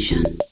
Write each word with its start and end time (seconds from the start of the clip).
Station. 0.00 0.49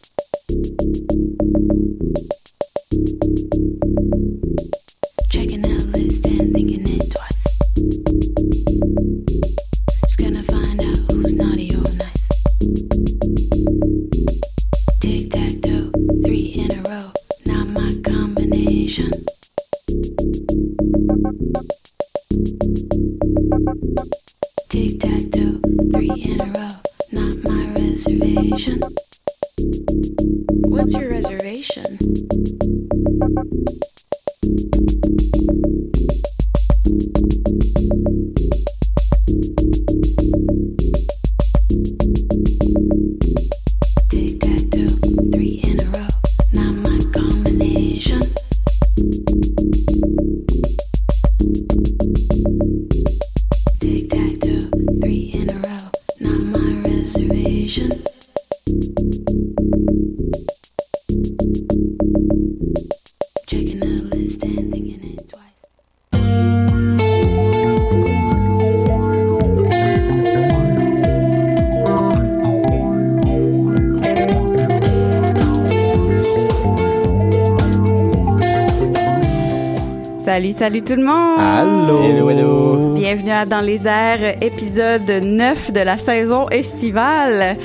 Salut, 80.59 80.83
tout 80.83 80.97
le 80.97 81.05
monde! 81.05 81.39
Allô! 81.39 82.03
Hello, 82.03 82.31
hello. 82.31 82.95
Bienvenue 82.95 83.31
à 83.31 83.47
Dans 83.47 83.61
les 83.61 83.87
airs, 83.87 84.43
épisode 84.43 85.09
9 85.23 85.73
de 85.73 85.81
la 85.81 85.99
saison 85.99 86.49
estivale. 86.49 87.57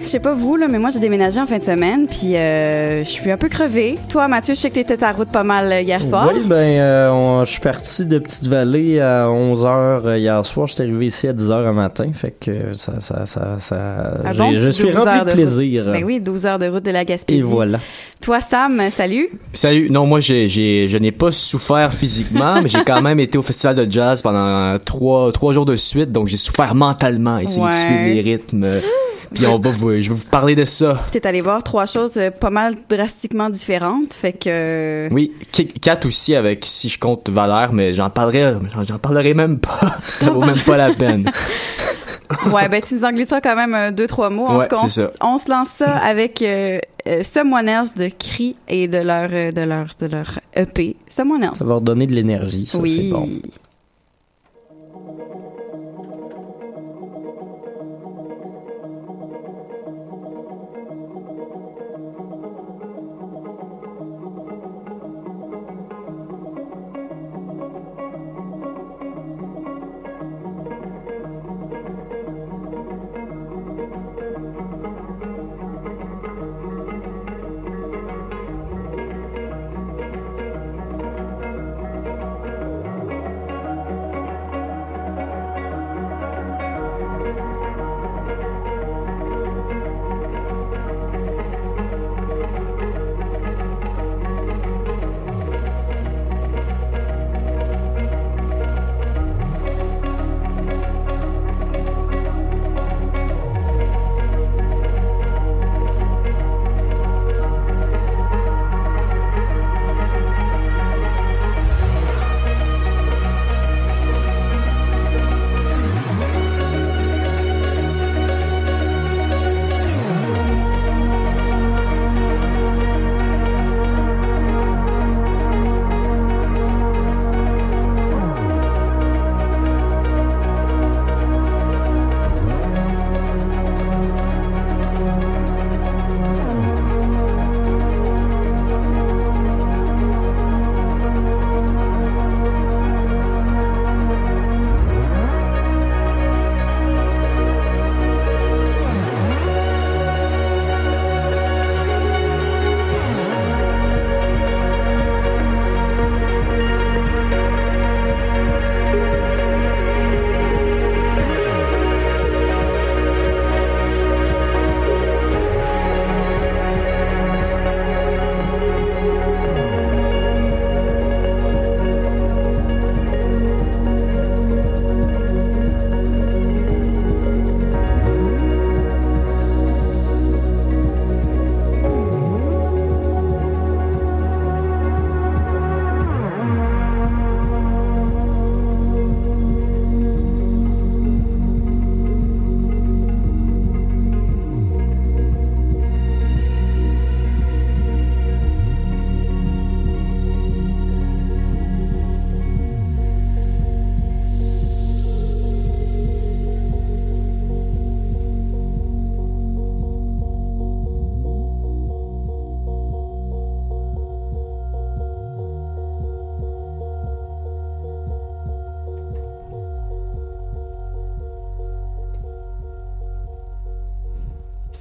Je 0.00 0.06
sais 0.06 0.20
pas 0.20 0.32
vous, 0.32 0.56
là, 0.56 0.68
mais 0.68 0.78
moi 0.78 0.88
j'ai 0.90 1.00
déménagé 1.00 1.38
en 1.38 1.46
fin 1.46 1.58
de 1.58 1.64
semaine, 1.64 2.06
puis 2.06 2.34
euh, 2.36 3.04
je 3.04 3.08
suis 3.08 3.30
un 3.30 3.36
peu 3.36 3.48
crevée. 3.48 3.98
Toi, 4.08 4.26
Mathieu, 4.28 4.54
je 4.54 4.60
sais 4.60 4.70
que 4.70 4.76
t'étais 4.76 5.02
à 5.04 5.12
route 5.12 5.28
pas 5.28 5.42
mal 5.44 5.70
euh, 5.70 5.80
hier 5.82 6.02
soir. 6.02 6.30
Oui, 6.32 6.40
ben, 6.46 6.54
euh, 6.80 7.10
on- 7.10 7.44
je 7.44 7.50
suis 7.50 7.60
parti 7.60 8.06
de 8.06 8.18
Petite-Vallée 8.18 9.00
à 9.00 9.26
11h 9.28 10.16
hier 10.18 10.42
soir. 10.46 10.66
J'étais 10.68 10.84
arrivé 10.84 11.06
ici 11.06 11.28
à 11.28 11.34
10h 11.34 11.62
le 11.62 11.72
matin. 11.74 12.06
Fait 12.14 12.30
que 12.30 12.72
ça, 12.74 13.00
ça, 13.00 13.26
ça, 13.26 13.56
ça 13.58 13.76
Un 14.24 14.32
j'ai- 14.32 14.38
bon 14.38 14.52
je 14.54 14.66
petit 14.68 14.72
suis 14.72 14.84
12 14.86 14.94
rempli 14.96 15.10
heures 15.10 15.24
de 15.26 15.30
route. 15.30 15.34
plaisir. 15.40 15.84
Ben 15.92 16.04
oui, 16.04 16.20
12 16.20 16.46
heures 16.46 16.58
de 16.58 16.68
route 16.68 16.84
de 16.84 16.90
la 16.90 17.04
Gaspésie. 17.04 17.40
Et 17.40 17.42
voilà. 17.42 17.78
Toi, 18.28 18.42
Sam, 18.42 18.82
salut. 18.94 19.30
Salut. 19.54 19.88
Non, 19.88 20.04
moi, 20.04 20.20
j'ai, 20.20 20.48
j'ai, 20.48 20.86
je 20.86 20.98
n'ai 20.98 21.12
pas 21.12 21.32
souffert 21.32 21.94
physiquement, 21.94 22.60
mais 22.60 22.68
j'ai 22.68 22.84
quand 22.84 23.00
même 23.00 23.18
été 23.20 23.38
au 23.38 23.42
festival 23.42 23.74
de 23.74 23.90
jazz 23.90 24.20
pendant 24.20 24.76
trois, 24.84 25.32
trois 25.32 25.54
jours 25.54 25.64
de 25.64 25.76
suite, 25.76 26.12
donc 26.12 26.28
j'ai 26.28 26.36
souffert 26.36 26.74
mentalement, 26.74 27.38
essayer 27.38 27.62
Ouais. 27.62 27.70
de 27.70 27.74
suivre 27.74 28.04
les 28.04 28.20
rythmes. 28.20 28.66
Puis 29.34 29.46
on 29.46 29.58
va 29.58 29.70
vous, 29.70 29.92
je 30.02 30.10
vais 30.10 30.14
vous 30.14 30.26
parler 30.30 30.54
de 30.54 30.66
ça. 30.66 30.98
T'es 31.10 31.26
allé 31.26 31.40
voir 31.40 31.62
trois 31.62 31.86
choses 31.86 32.18
euh, 32.18 32.30
pas 32.30 32.50
mal 32.50 32.74
drastiquement 32.90 33.48
différentes, 33.48 34.12
fait 34.12 34.34
que... 34.34 35.08
Oui, 35.10 35.32
Ki- 35.50 35.68
Kat 35.68 36.00
aussi 36.04 36.34
avec 36.34 36.64
si 36.66 36.90
je 36.90 36.98
compte 36.98 37.30
Valère, 37.30 37.72
mais 37.72 37.94
j'en 37.94 38.10
parlerai, 38.10 38.56
j'en 38.86 38.98
parlerai 38.98 39.32
même 39.32 39.58
pas. 39.58 39.96
ça 40.20 40.28
vaut 40.32 40.44
même 40.44 40.60
pas 40.60 40.76
la 40.76 40.92
peine. 40.92 41.30
Ouais, 42.52 42.68
ben 42.68 42.80
tu 42.82 42.94
nous 42.94 43.04
en 43.04 43.12
glisseras 43.12 43.40
quand 43.40 43.56
même 43.56 43.74
euh, 43.74 43.90
deux, 43.90 44.06
trois 44.06 44.30
mots. 44.30 44.46
En 44.46 44.58
Ouais, 44.58 44.68
tout 44.68 44.76
cas, 44.76 44.82
on, 44.84 44.88
c'est 44.88 45.02
ça. 45.02 45.10
on 45.22 45.38
se 45.38 45.50
lance 45.50 45.68
ça 45.68 45.96
avec 46.04 46.42
euh, 46.42 46.78
euh, 47.06 47.22
Someone 47.22 47.68
Else 47.68 47.94
de 47.94 48.08
Cri 48.08 48.56
et 48.68 48.86
de 48.88 48.98
leur, 48.98 49.28
euh, 49.32 49.50
de 49.52 49.62
leur, 49.62 49.86
de 50.00 50.06
leur 50.06 50.38
EP. 50.54 50.96
Someone 51.08 51.42
Else. 51.44 51.58
Ça 51.58 51.64
va 51.64 51.74
redonner 51.76 52.06
de 52.06 52.14
l'énergie, 52.14 52.66
ça, 52.66 52.78
oui. 52.78 52.96
c'est 53.04 53.10
bon. 53.16 53.28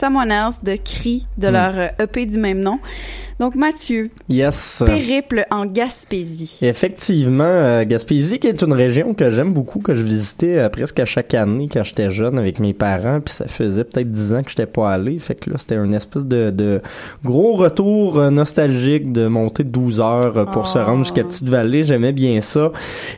Someone 0.07 0.31
Else 0.31 0.63
de 0.63 0.77
Cri, 0.77 1.25
de 1.38 1.50
Hmm. 1.50 1.51
leur 1.51 1.74
euh, 1.77 1.88
EP 2.00 2.25
du 2.25 2.38
même 2.38 2.62
nom. 2.62 2.80
Donc, 3.39 3.53
Mathieu, 3.53 4.09
Yes. 4.29 4.81
périple 4.85 5.45
en 5.51 5.67
Gaspésie. 5.67 6.57
Effectivement, 6.63 7.43
euh, 7.43 7.85
Gaspésie 7.85 8.39
qui 8.39 8.47
est 8.47 8.61
une 8.63 8.73
région 8.73 9.13
que 9.13 9.29
j'aime 9.29 9.53
beaucoup, 9.53 9.79
que 9.79 9.93
je 9.93 10.01
visitais 10.01 10.57
euh, 10.57 10.69
presque 10.69 10.99
à 10.99 11.05
chaque 11.05 11.35
année 11.35 11.69
quand 11.71 11.83
j'étais 11.83 12.09
jeune 12.09 12.39
avec 12.39 12.59
mes 12.59 12.73
parents, 12.73 13.19
puis 13.21 13.33
ça 13.35 13.47
faisait 13.47 13.83
peut-être 13.83 14.11
dix 14.11 14.33
ans 14.33 14.41
que 14.41 14.49
j'étais 14.49 14.65
pas 14.65 14.91
allé, 14.91 15.19
fait 15.19 15.35
que 15.35 15.51
là 15.51 15.57
c'était 15.59 15.75
une 15.75 15.93
espèce 15.93 16.25
de, 16.25 16.49
de 16.49 16.81
gros 17.23 17.53
retour 17.53 18.17
euh, 18.17 18.31
nostalgique 18.31 19.11
de 19.11 19.27
monter 19.27 19.63
12 19.63 20.01
heures 20.01 20.49
pour 20.51 20.65
se 20.67 20.79
Oh. 20.79 20.83
rendre 20.85 21.03
jusqu'à 21.03 21.23
Petite-Vallée, 21.23 21.83
j'aimais 21.83 22.13
bien 22.13 22.41
ça. 22.41 22.71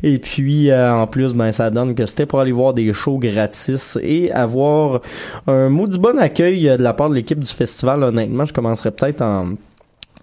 Et 0.04 0.18
puis 0.20 0.70
euh, 0.70 0.94
en 0.94 1.08
plus, 1.08 1.34
ben 1.34 1.52
ça 1.54 1.70
donne 1.70 1.96
que 1.96 2.06
c'était 2.06 2.26
pour 2.26 2.40
aller 2.42 2.52
voir 2.52 2.74
des 2.74 2.92
shows 2.92 3.20
gratis 3.20 3.98
et 4.02 4.32
avoir 4.34 5.00
un 5.48 5.70
maudit 5.70 5.98
bon 6.00 6.18
accueil 6.20 6.64
de 6.78 6.84
la 6.84 6.94
part 6.94 7.10
de 7.10 7.16
l'équipe 7.16 7.40
du 7.40 7.50
festival. 7.52 8.04
Honnêtement, 8.04 8.44
je 8.46 8.52
commencerai 8.54 8.92
peut-être 8.92 9.22
en 9.22 9.50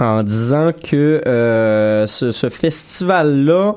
en 0.00 0.22
disant 0.22 0.72
que 0.72 1.22
euh, 1.26 2.06
ce, 2.06 2.30
ce 2.30 2.48
festival-là 2.48 3.76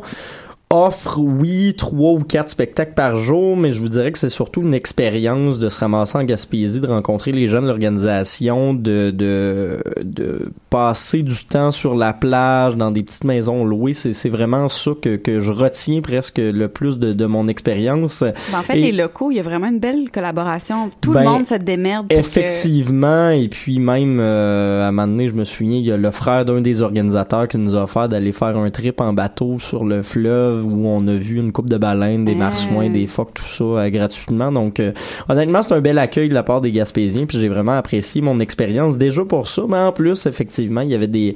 offre, 0.72 1.18
oui, 1.20 1.74
trois 1.76 2.12
ou 2.12 2.20
quatre 2.20 2.50
spectacles 2.50 2.94
par 2.94 3.16
jour, 3.16 3.58
mais 3.58 3.72
je 3.72 3.80
vous 3.80 3.90
dirais 3.90 4.12
que 4.12 4.20
c'est 4.20 4.30
surtout 4.30 4.62
une 4.62 4.76
expérience 4.76 5.58
de 5.58 5.68
se 5.68 5.80
ramasser 5.80 6.20
en 6.20 6.24
Gaspésie, 6.24 6.80
de 6.80 6.86
rencontrer 6.86 7.32
les 7.32 7.48
jeunes 7.48 7.64
de 7.64 7.70
l'organisation, 7.70 8.76
de, 8.76 9.10
de, 9.10 9.80
de 10.04 10.52
passer 10.70 11.24
du 11.24 11.34
temps 11.46 11.72
sur 11.72 11.96
la 11.96 12.14
plage, 12.14 12.76
dans 12.76 12.92
des 12.92 13.02
petites 13.02 13.24
maisons 13.24 13.66
louées. 13.66 13.94
C'est, 13.94 14.14
c'est 14.14 14.30
vraiment 14.30 14.68
ça 14.68 14.92
que, 15.02 15.16
que 15.16 15.40
je 15.40 15.52
retiens 15.52 16.02
presque 16.02 16.38
le 16.38 16.68
plus 16.68 17.00
de, 17.00 17.14
de 17.14 17.26
mon 17.26 17.48
expérience. 17.48 18.22
Ben, 18.22 18.60
en 18.60 18.62
fait, 18.62 18.78
Et- 18.78 18.92
les 18.92 18.92
locaux, 18.92 19.32
il 19.32 19.38
y 19.38 19.40
a 19.40 19.44
vraiment 19.44 19.70
une 19.70 19.80
belle 19.80 20.12
collaboration. 20.12 20.92
Tout 21.02 21.14
Ben, 21.14 21.24
le 21.24 21.30
monde 21.30 21.46
se 21.48 21.56
démerde 21.56 22.08
pour 22.10 22.16
que... 22.16 22.20
Effectivement, 22.20 23.32
et 23.32 23.48
puis 23.48 23.80
même 23.80 24.20
euh, 24.20 24.84
à 24.84 24.90
un 24.90 24.92
moment 24.92 25.08
donné, 25.08 25.30
je 25.30 25.34
me 25.34 25.46
souviens, 25.46 25.78
il 25.80 25.86
y 25.86 25.92
a 25.92 25.98
le 25.98 26.12
frère 26.12 26.46
d'un 26.46 26.62
des 26.62 26.84
organisateurs 26.84 27.48
qui 27.48 27.58
nous 27.58 27.76
a 27.76 27.84
offert 27.86 28.08
d'aller 28.08 28.32
faire 28.32 28.56
un 28.56 28.70
trip 28.70 29.02
en 29.02 29.14
bateau 29.14 29.58
sur 29.58 29.84
le 29.84 30.04
fleuve 30.04 30.59
où 30.64 30.86
on 30.88 31.08
a 31.08 31.14
vu 31.14 31.38
une 31.38 31.52
coupe 31.52 31.70
de 31.70 31.78
baleines, 31.78 32.26
des 32.26 32.34
Ah. 32.34 32.36
marsouins, 32.36 32.90
des 32.90 33.08
phoques, 33.08 33.34
tout 33.34 33.44
ça 33.46 33.64
euh, 33.64 33.90
gratuitement. 33.90 34.52
Donc 34.52 34.80
euh, 34.80 34.92
honnêtement, 35.28 35.64
c'est 35.64 35.74
un 35.74 35.82
bel 35.82 35.98
accueil 35.98 36.30
de 36.30 36.34
la 36.34 36.44
part 36.44 36.62
des 36.62 36.72
Gaspésiens, 36.72 37.26
puis 37.26 37.40
j'ai 37.40 37.50
vraiment 37.50 37.78
apprécié 37.78 38.22
mon 38.22 38.40
expérience 38.40 38.98
déjà 38.98 39.24
pour 39.26 39.48
ça, 39.48 39.64
mais 39.68 39.78
en 39.78 39.92
plus, 39.92 40.26
effectivement, 40.26 40.82
il 40.82 40.90
y 40.90 40.96
avait 40.96 41.08
des 41.08 41.36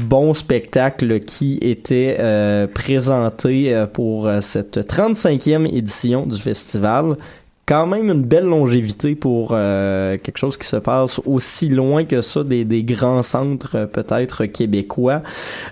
bons 0.00 0.34
spectacles 0.34 1.20
qui 1.20 1.58
étaient 1.62 2.16
euh, 2.20 2.66
présentés 2.66 3.84
pour 3.92 4.28
cette 4.40 4.78
35e 4.86 5.66
édition 5.66 6.26
du 6.26 6.38
festival 6.38 7.16
quand 7.64 7.86
même 7.86 8.08
une 8.10 8.22
belle 8.24 8.46
longévité 8.46 9.14
pour 9.14 9.50
euh, 9.52 10.18
quelque 10.18 10.38
chose 10.38 10.56
qui 10.56 10.66
se 10.66 10.76
passe 10.76 11.20
aussi 11.26 11.68
loin 11.68 12.04
que 12.04 12.20
ça 12.20 12.42
des, 12.42 12.64
des 12.64 12.82
grands 12.82 13.22
centres 13.22 13.76
euh, 13.76 13.86
peut-être 13.86 14.46
québécois. 14.46 15.22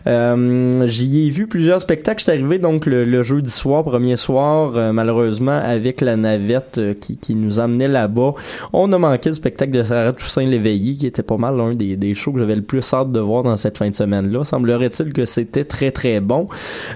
Euh, 0.06 0.86
J'y 0.86 1.26
ai 1.26 1.30
vu 1.30 1.48
plusieurs 1.48 1.80
spectacles. 1.80 2.20
J'étais 2.20 2.32
arrivé 2.32 2.58
donc 2.60 2.86
le, 2.86 3.04
le 3.04 3.22
jeudi 3.24 3.50
soir, 3.50 3.82
premier 3.82 4.14
soir, 4.14 4.76
euh, 4.76 4.92
malheureusement 4.92 5.58
avec 5.58 6.00
la 6.00 6.16
navette 6.16 6.78
euh, 6.78 6.94
qui, 6.94 7.16
qui 7.16 7.34
nous 7.34 7.58
amenait 7.58 7.88
là-bas. 7.88 8.34
On 8.72 8.92
a 8.92 8.98
manqué 8.98 9.30
le 9.30 9.34
spectacle 9.34 9.72
de 9.72 9.82
Sarah 9.82 10.12
Toussaint 10.12 10.46
Léveillé 10.46 10.94
qui 10.94 11.08
était 11.08 11.24
pas 11.24 11.38
mal 11.38 11.56
l'un 11.56 11.74
des, 11.74 11.96
des 11.96 12.14
shows 12.14 12.32
que 12.32 12.38
j'avais 12.38 12.56
le 12.56 12.62
plus 12.62 12.94
hâte 12.94 13.10
de 13.10 13.20
voir 13.20 13.42
dans 13.42 13.56
cette 13.56 13.78
fin 13.78 13.90
de 13.90 13.96
semaine-là. 13.96 14.44
Semblerait-il 14.44 15.12
que 15.12 15.24
c'était 15.24 15.64
très 15.64 15.90
très 15.90 16.20
bon. 16.20 16.46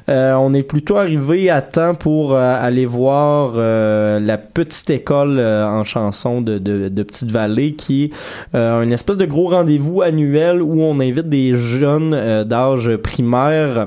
Euh, 0.09 0.35
on 0.35 0.55
est 0.55 0.63
plutôt 0.63 0.99
arrivé 0.99 1.51
à 1.51 1.63
temps 1.63 1.95
pour 1.95 2.37
aller 2.37 2.87
voir 2.87 3.57
la 3.57 4.39
petite 4.39 4.84
école 4.91 5.39
euh, 5.39 5.67
en 5.67 5.85
chanson 5.85 6.41
de, 6.41 6.59
de, 6.59 6.89
de 6.89 7.03
Petite 7.03 7.31
Vallée 7.31 7.75
qui 7.75 8.05
est 8.05 8.11
euh, 8.55 8.81
un 8.81 8.91
espèce 8.91 9.17
de 9.17 9.27
gros 9.27 9.49
rendez-vous 9.49 10.03
annuel 10.03 10.63
où 10.63 10.83
on 10.83 11.01
invite 11.01 11.29
des 11.29 11.55
jeunes 11.55 12.15
euh, 12.15 12.45
d'âge 12.45 12.97
primaire 12.97 13.87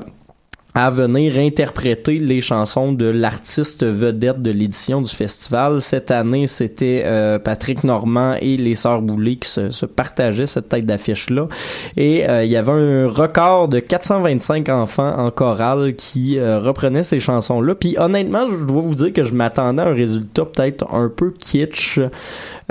à 0.78 0.92
venir 0.92 1.40
interpréter 1.40 2.20
les 2.20 2.40
chansons 2.40 2.92
de 2.92 3.08
l'artiste 3.08 3.84
vedette 3.84 4.44
de 4.44 4.52
l'édition 4.52 5.02
du 5.02 5.12
festival. 5.12 5.82
Cette 5.82 6.12
année, 6.12 6.46
c'était 6.46 7.02
euh, 7.04 7.40
Patrick 7.40 7.84
Normand 7.84 8.36
et 8.40 8.58
les 8.58 8.76
Sœurs 8.76 9.02
Boulay 9.02 9.38
qui 9.38 9.50
se, 9.50 9.72
se 9.72 9.88
partageaient 9.88 10.46
cette 10.46 10.70
tête 10.70 10.86
d'affiche-là. 10.86 11.48
Et 11.96 12.30
euh, 12.30 12.44
il 12.46 12.52
y 12.52 12.56
avait 12.56 12.74
un 12.74 13.08
record 13.08 13.70
de 13.70 13.80
425 13.80 14.70
enfants 14.70 15.18
en 15.18 15.32
chorale 15.32 15.96
qui 15.96 16.38
euh, 16.38 16.60
reprenaient 16.60 17.02
ces 17.02 17.20
chansons-là. 17.20 17.74
Puis 17.74 17.96
honnêtement, 17.98 18.48
je 18.48 18.64
dois 18.64 18.82
vous 18.84 18.94
dire 18.94 19.12
que 19.12 19.24
je 19.24 19.34
m'attendais 19.34 19.82
à 19.82 19.88
un 19.88 19.96
résultat 19.96 20.46
peut-être 20.46 20.94
un 20.94 21.10
peu 21.10 21.32
kitsch. 21.32 22.00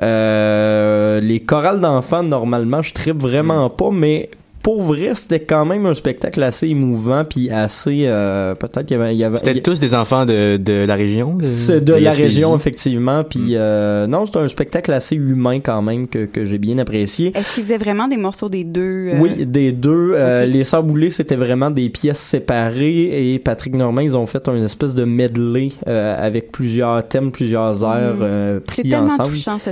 Euh, 0.00 1.20
les 1.20 1.40
chorales 1.40 1.80
d'enfants, 1.80 2.22
normalement, 2.22 2.82
je 2.82 2.94
tripe 2.94 3.20
vraiment 3.20 3.68
pas, 3.68 3.90
mais 3.90 4.30
pour 4.66 4.82
vrai, 4.82 5.12
c'était 5.14 5.38
quand 5.38 5.64
même 5.64 5.86
un 5.86 5.94
spectacle 5.94 6.42
assez 6.42 6.66
émouvant 6.66 7.24
puis 7.24 7.50
assez 7.50 8.02
euh, 8.06 8.56
peut-être 8.56 8.82
qu'il 8.84 8.96
y 8.96 9.00
avait, 9.00 9.14
il 9.14 9.18
y 9.18 9.22
avait 9.22 9.36
C'était 9.36 9.60
tous 9.62 9.78
des 9.78 9.94
enfants 9.94 10.26
de, 10.26 10.56
de 10.56 10.84
la 10.84 10.96
région? 10.96 11.38
c'est 11.40 11.84
de 11.84 11.92
la 11.94 12.10
région 12.10 12.56
effectivement 12.56 13.22
puis 13.22 13.38
Mm. 13.54 13.58
euh, 13.58 14.06
non 14.08 14.26
c'était 14.26 14.40
un 14.40 14.48
spectacle 14.48 14.92
assez 14.92 15.14
humain 15.14 15.60
quand 15.60 15.82
même 15.82 16.08
que, 16.08 16.24
que 16.26 16.44
j'ai 16.44 16.58
bien 16.58 16.78
apprécié 16.78 17.30
Est-ce 17.36 17.54
qu'ils 17.54 17.62
faisaient 17.62 17.78
vraiment 17.78 18.08
des 18.08 18.16
morceaux 18.16 18.48
des 18.48 18.64
deux? 18.64 19.10
euh, 19.14 19.18
oui, 19.20 19.46
des 19.46 19.70
deux. 19.70 20.12
Euh. 20.14 20.44
Les 20.46 20.64
Sœurs 20.64 20.82
Boulay, 20.82 21.10
c'était 21.10 21.36
vraiment 21.36 21.70
des 21.70 21.88
pièces 21.88 22.18
séparées 22.18 23.34
et 23.34 23.38
Patrick 23.38 23.74
Normand, 23.76 24.00
ils 24.00 24.16
ont 24.16 24.26
fait 24.26 24.48
un 24.48 24.56
espèce 24.64 24.94
de 24.96 25.04
medley 25.04 25.68
euh, 25.86 26.16
avec 26.18 26.50
plusieurs 26.50 27.06
thèmes, 27.06 27.30
plusieurs 27.30 27.84
airs 27.84 28.16
Mm. 28.16 28.22
euh, 28.22 28.54
C'est 28.58 28.64
pris 28.82 28.88
tellement 28.90 29.06
ensemble. 29.06 29.28
touchant, 29.30 29.58
ce 29.60 29.70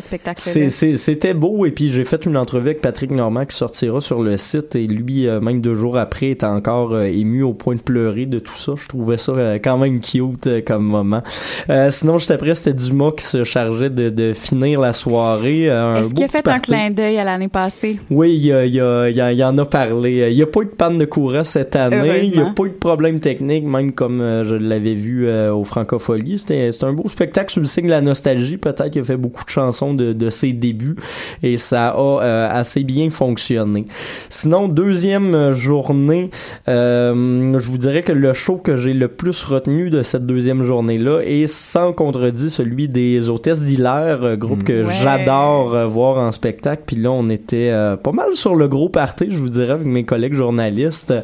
c'est- 0.71 0.97
C'était 0.97 1.35
beau 1.35 1.67
et 1.67 1.71
puis 1.73 1.91
j'ai 1.91 2.05
fait 2.05 2.25
une 2.27 2.37
entrevue 2.37 2.69
avec 2.71 2.81
Patrick 2.81 3.11
Normand 3.11 3.45
qui 3.45 3.57
sortira 3.57 4.01
sur 4.01 4.23
le 4.23 4.37
site 4.37 4.77
et 4.77 4.84
lui, 4.87 5.27
euh, 5.27 5.41
même 5.41 5.61
deux 5.61 5.75
jours 5.75 5.97
après, 5.97 6.31
était 6.31 6.47
encore 6.47 6.95
euh, 6.95 7.05
ému 7.05 7.43
au 7.43 7.53
point 7.53 7.75
de 7.75 7.81
pleurer 7.81 8.27
de 8.27 8.39
tout 8.39 8.57
ça. 8.57 8.73
Je 8.77 8.89
trouvais 8.89 9.17
ça 9.17 9.33
euh, 9.33 9.59
quand 9.63 9.79
même 9.79 10.01
cute 10.01 10.65
comme 10.65 10.85
moment. 10.85 11.23
Euh, 11.71 11.91
sinon, 11.91 12.19
juste 12.19 12.31
après, 12.31 12.55
c'était 12.55 12.75
Dumas 12.75 13.13
qui 13.17 13.25
se 13.25 13.45
chargeait 13.45 13.91
de, 13.91 14.11
de 14.11 14.33
finir 14.33 14.81
la 14.81 14.93
soirée. 14.93 15.65
Est-ce 15.65 16.15
qu'il 16.15 16.25
a 16.25 16.29
fait 16.29 16.47
un 16.49 16.59
clin 16.59 16.91
d'œil 16.91 17.19
à 17.19 17.25
l'année 17.25 17.49
passée? 17.49 17.99
Oui, 18.11 18.35
il, 18.35 18.47
il, 18.47 19.33
il 19.35 19.45
en 19.45 19.59
a 19.59 19.65
parlé. 19.65 20.31
Il 20.31 20.37
n'y 20.37 20.43
a 20.43 20.47
pas 20.47 20.61
eu 20.61 20.67
de 20.67 20.71
panne 20.71 20.99
de 20.99 21.05
courant 21.05 21.45
cette 21.45 21.77
année. 21.77 22.21
Il 22.25 22.33
n'y 22.33 22.39
a 22.39 22.51
pas 22.51 22.65
eu 22.65 22.71
de 22.71 22.75
problème 22.75 23.21
technique, 23.21 23.65
même 23.65 23.93
comme 23.93 24.19
je 24.45 24.55
l'avais 24.55 24.95
vu 24.95 25.31
au 25.31 25.65
Francofolie. 25.65 26.39
C'était 26.39 26.73
c'était 26.73 26.85
un 26.87 26.93
beau 26.93 27.09
spectacle 27.09 27.53
sous 27.53 27.61
le 27.61 27.67
signe 27.67 27.87
de 27.87 27.91
la 27.91 28.01
nostalgie. 28.01 28.57
Peut-être 28.57 28.91
qu'il 28.91 29.01
a 29.01 29.05
fait 29.05 29.17
beaucoup 29.17 29.45
de 29.45 29.51
chansons 29.51 29.95
de, 29.95 30.13
de 30.13 30.31
ses 30.31 30.53
débuts 30.53 30.97
et 31.43 31.57
ça 31.57 31.89
a 31.89 31.99
euh, 31.99 32.49
assez 32.51 32.83
bien 32.85 33.11
fonctionné. 33.11 33.87
Sinon, 34.29 34.69
deuxième 34.75 35.35
euh, 35.35 35.53
journée, 35.53 36.31
euh, 36.69 37.59
je 37.59 37.71
vous 37.71 37.79
dirais 37.79 38.03
que 38.03 38.13
le 38.13 38.33
show 38.35 38.57
que 38.57 38.77
j'ai 38.77 38.93
le 38.93 39.09
plus 39.09 39.43
retenu 39.45 39.91
de 39.91 40.03
cette 40.03 40.27
deuxième 40.27 40.65
journée-là 40.65 41.21
est 41.25 41.47
sans 41.47 41.93
contredit 41.93 42.51
celui 42.51 42.89
des 42.89 43.31
Hôtesses 43.31 43.63
d'Hilaire, 43.63 44.23
euh, 44.25 44.37
groupe 44.37 44.61
Mm. 44.61 44.65
que 44.65 44.85
Ouais. 44.85 44.93
j'adore 45.03 45.89
voir 45.89 46.19
en 46.19 46.33
spectacle. 46.33 46.83
Puis 46.87 46.97
là, 46.97 47.11
on 47.11 47.31
était 47.31 47.71
euh, 47.71 47.97
pas 47.97 48.13
mal 48.13 48.35
sur 48.35 48.55
le 48.57 48.69
gros 48.69 48.89
party, 48.89 49.27
je 49.31 49.37
vous 49.37 49.49
dirais, 49.49 49.73
avec 49.73 49.87
mes 49.87 50.05
collègues 50.05 50.35
journalistes. 50.35 51.15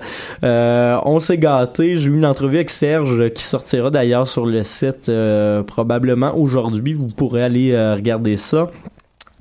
Euh, 0.45 0.97
on 1.05 1.21
s'est 1.21 1.39
gâtés. 1.39 1.97
J'ai 1.97 2.09
eu 2.09 2.15
une 2.15 2.27
entrevue 2.27 2.57
avec 2.57 2.71
Serge 2.71 3.31
qui 3.35 3.43
sortira 3.43 3.91
d'ailleurs 3.91 4.27
sur 4.29 4.47
le 4.47 4.63
site 4.63 5.09
euh, 5.09 5.63
probablement 5.63 6.37
aujourd'hui. 6.37 6.95
Vous 6.95 7.09
pourrez 7.09 7.43
aller 7.43 7.77
regarder 7.95 8.37
ça. 8.37 8.69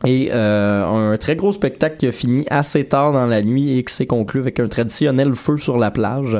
Et 0.06 0.30
euh, 0.32 0.86
un 1.14 1.18
très 1.18 1.36
gros 1.36 1.52
spectacle 1.52 1.98
qui 1.98 2.08
a 2.08 2.12
fini 2.14 2.46
assez 2.50 2.86
tard 2.86 3.12
dans 3.12 3.26
la 3.26 3.42
nuit 3.42 3.78
et 3.78 3.84
qui 3.84 3.94
s'est 3.94 4.06
conclu 4.06 4.40
avec 4.40 4.60
un 4.60 4.68
traditionnel 4.68 5.34
feu 5.34 5.58
sur 5.58 5.78
la 5.78 5.92
plage. 5.92 6.38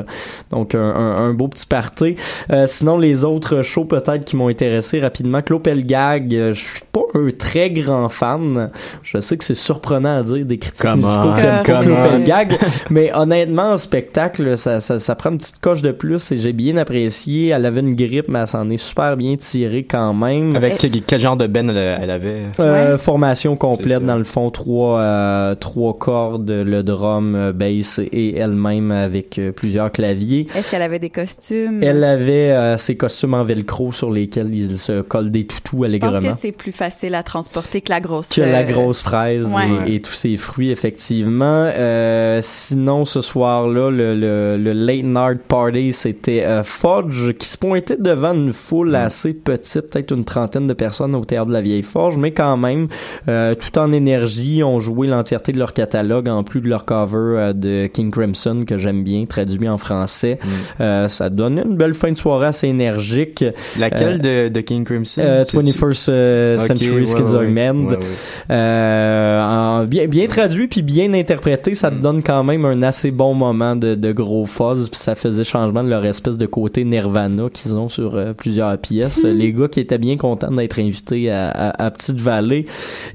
Donc 0.50 0.74
un, 0.74 0.80
un- 0.80 1.34
beau 1.34 1.48
petit 1.48 1.66
party. 1.66 2.16
Euh, 2.50 2.66
sinon 2.66 2.96
les 2.98 3.24
autres 3.24 3.62
shows 3.62 3.84
peut-être 3.84 4.24
qui 4.24 4.36
m'ont 4.36 4.48
intéressé 4.48 5.00
rapidement. 5.00 5.42
Clopelgag, 5.42 6.34
euh, 6.34 6.52
je 6.52 6.60
suis 6.64 6.80
pas 6.90 6.99
un 7.14 7.28
très 7.36 7.70
grand 7.70 8.08
fan. 8.08 8.70
Je 9.02 9.20
sais 9.20 9.36
que 9.36 9.44
c'est 9.44 9.54
surprenant 9.54 10.18
à 10.18 10.22
dire 10.22 10.44
des 10.44 10.58
critiques 10.58 10.82
Come 10.82 11.00
musicaux 11.00 11.32
qui 11.34 11.40
aiment 11.40 11.62
pas 11.64 12.44
mais 12.90 13.10
honnêtement, 13.14 13.72
un 13.72 13.78
spectacle, 13.78 14.56
ça, 14.56 14.80
ça, 14.80 14.98
ça 14.98 15.14
prend 15.14 15.30
une 15.30 15.38
petite 15.38 15.60
coche 15.60 15.82
de 15.82 15.92
plus 15.92 16.30
et 16.32 16.38
j'ai 16.38 16.52
bien 16.52 16.76
apprécié. 16.76 17.48
Elle 17.48 17.66
avait 17.66 17.80
une 17.80 17.94
grippe, 17.94 18.28
mais 18.28 18.40
elle 18.40 18.46
s'en 18.46 18.68
est 18.70 18.76
super 18.76 19.16
bien 19.16 19.36
tirée 19.36 19.84
quand 19.84 20.14
même. 20.14 20.56
Avec 20.56 20.78
quel, 20.78 20.90
quel 21.02 21.20
genre 21.20 21.36
de 21.36 21.46
ben 21.46 21.68
elle, 21.70 21.98
elle 22.02 22.10
avait? 22.10 22.42
Euh, 22.58 22.92
Ouais. 22.92 22.98
Formation 22.98 23.56
complète 23.56 24.04
dans 24.04 24.16
le 24.16 24.24
fond 24.24 24.50
trois 24.50 25.00
euh, 25.00 25.54
trois 25.54 25.96
cordes 25.98 26.50
le 26.50 26.82
drum 26.82 27.34
euh, 27.34 27.52
bass 27.52 27.98
et 27.98 28.36
elle-même 28.36 28.90
avec 28.92 29.38
euh, 29.38 29.50
plusieurs 29.52 29.90
claviers. 29.90 30.46
Est-ce 30.54 30.70
qu'elle 30.70 30.82
avait 30.82 30.98
des 30.98 31.10
costumes? 31.10 31.82
Elle 31.82 32.04
avait 32.04 32.50
euh, 32.52 32.76
ses 32.78 32.96
costumes 32.96 33.34
en 33.34 33.44
velcro 33.44 33.92
sur 33.92 34.10
lesquels 34.10 34.54
il 34.54 34.78
se 34.78 35.00
colle 35.00 35.30
des 35.30 35.44
toutous 35.46 35.70
Je 35.70 35.76
pense 35.78 35.88
allègrement. 35.88 36.20
que 36.34 36.38
c'est 36.40 36.52
plus 36.52 36.72
facile 36.72 36.99
facile 37.00 37.14
à 37.14 37.22
transporter 37.22 37.80
que 37.80 37.90
la 37.90 38.00
grosse. 38.00 38.28
que 38.28 38.40
la 38.42 38.60
euh, 38.60 38.64
grosse 38.64 39.02
fraise 39.02 39.46
ouais. 39.46 39.90
et, 39.90 39.94
et 39.96 40.02
tous 40.02 40.12
ses 40.12 40.36
fruits 40.36 40.70
effectivement 40.70 41.70
Euh, 41.74 42.40
sinon 42.42 43.04
ce 43.04 43.20
soir-là 43.20 43.90
le, 43.90 44.14
le, 44.14 44.56
le 44.58 44.72
late 44.72 45.04
night 45.04 45.40
party 45.48 45.92
c'était 45.92 46.44
euh, 46.44 46.62
Fudge 46.62 47.32
qui 47.38 47.48
se 47.48 47.56
pointait 47.56 47.96
devant 47.98 48.34
une 48.34 48.52
foule 48.52 48.94
assez 48.94 49.32
petite 49.32 49.90
peut-être 49.90 50.12
une 50.14 50.24
trentaine 50.24 50.66
de 50.66 50.74
personnes 50.74 51.14
au 51.14 51.24
théâtre 51.24 51.46
de 51.48 51.52
la 51.54 51.62
vieille 51.62 51.82
forge 51.82 52.16
mais 52.16 52.32
quand 52.32 52.56
même 52.56 52.88
euh, 53.28 53.54
tout 53.54 53.78
en 53.78 53.92
énergie 53.92 54.62
ont 54.62 54.78
joué 54.80 55.06
l'entièreté 55.06 55.52
de 55.52 55.58
leur 55.58 55.72
catalogue 55.72 56.28
en 56.28 56.44
plus 56.44 56.60
de 56.60 56.68
leur 56.68 56.84
cover 56.84 57.16
euh, 57.38 57.52
de 57.52 57.86
King 57.86 58.10
Crimson 58.10 58.64
que 58.66 58.76
j'aime 58.78 59.02
bien 59.04 59.24
traduit 59.26 59.68
en 59.68 59.78
français 59.78 60.38
Euh, 60.80 61.08
ça 61.08 61.30
donnait 61.30 61.62
une 61.62 61.76
belle 61.76 61.94
fin 61.94 62.10
de 62.12 62.16
soirée 62.18 62.46
assez 62.48 62.66
énergique 62.68 63.44
Laquelle 63.78 64.20
de, 64.20 64.48
de 64.48 64.60
King 64.60 64.84
Crimson? 64.84 65.20
euh, 65.24 65.44
C'est- 65.44 65.56
21st 65.58 66.06
euh, 66.10 66.58
Ok, 66.58 66.66
Century 66.66 66.89
ouais, 66.94 67.06
Schizoid 67.06 67.40
ouais, 67.40 67.46
ouais. 67.46 67.70
Ouais, 67.70 67.96
ouais. 67.96 68.04
euh, 68.50 69.42
en- 69.42 69.84
bien, 69.84 70.06
bien 70.06 70.26
traduit 70.26 70.68
puis 70.68 70.82
bien 70.82 71.12
interprété, 71.14 71.74
ça 71.74 71.90
te 71.90 71.96
Mm. 71.96 72.00
donne 72.02 72.22
quand 72.22 72.44
même 72.44 72.64
un 72.64 72.82
assez 72.82 73.10
bon 73.10 73.34
moment 73.34 73.76
de, 73.76 73.94
de 73.94 74.12
gros 74.12 74.46
fuzz 74.46 74.88
puis 74.88 74.98
ça 74.98 75.14
faisait 75.14 75.44
changement 75.44 75.82
de 75.84 75.88
leur 75.88 76.04
espèce 76.04 76.38
de 76.38 76.46
côté 76.46 76.84
Nirvana 76.84 77.48
qu'ils 77.52 77.74
ont 77.74 77.88
sur 77.88 78.14
euh, 78.14 78.32
plusieurs 78.32 78.76
pièces. 78.78 79.22
Les 79.24 79.52
gars 79.52 79.68
qui 79.68 79.80
étaient 79.80 79.98
bien 79.98 80.16
contents 80.16 80.50
d'être 80.50 80.78
invités 80.78 81.30
à, 81.30 81.48
à, 81.50 81.86
à 81.86 81.90
Petite 81.90 82.20
Vallée 82.20 82.66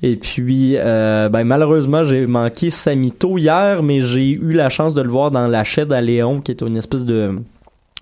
et 0.03 0.15
puis 0.15 0.75
euh, 0.77 1.29
ben 1.29 1.43
malheureusement 1.43 2.03
j'ai 2.03 2.25
manqué 2.27 2.69
Samito 2.69 3.37
hier 3.37 3.83
mais 3.83 4.01
j'ai 4.01 4.29
eu 4.31 4.53
la 4.53 4.69
chance 4.69 4.93
de 4.93 5.01
le 5.01 5.09
voir 5.09 5.31
dans 5.31 5.47
la 5.47 5.63
Shed 5.63 5.91
à 5.91 6.01
Léon 6.01 6.41
qui 6.41 6.51
est 6.51 6.61
une 6.61 6.77
espèce 6.77 7.05
de 7.05 7.31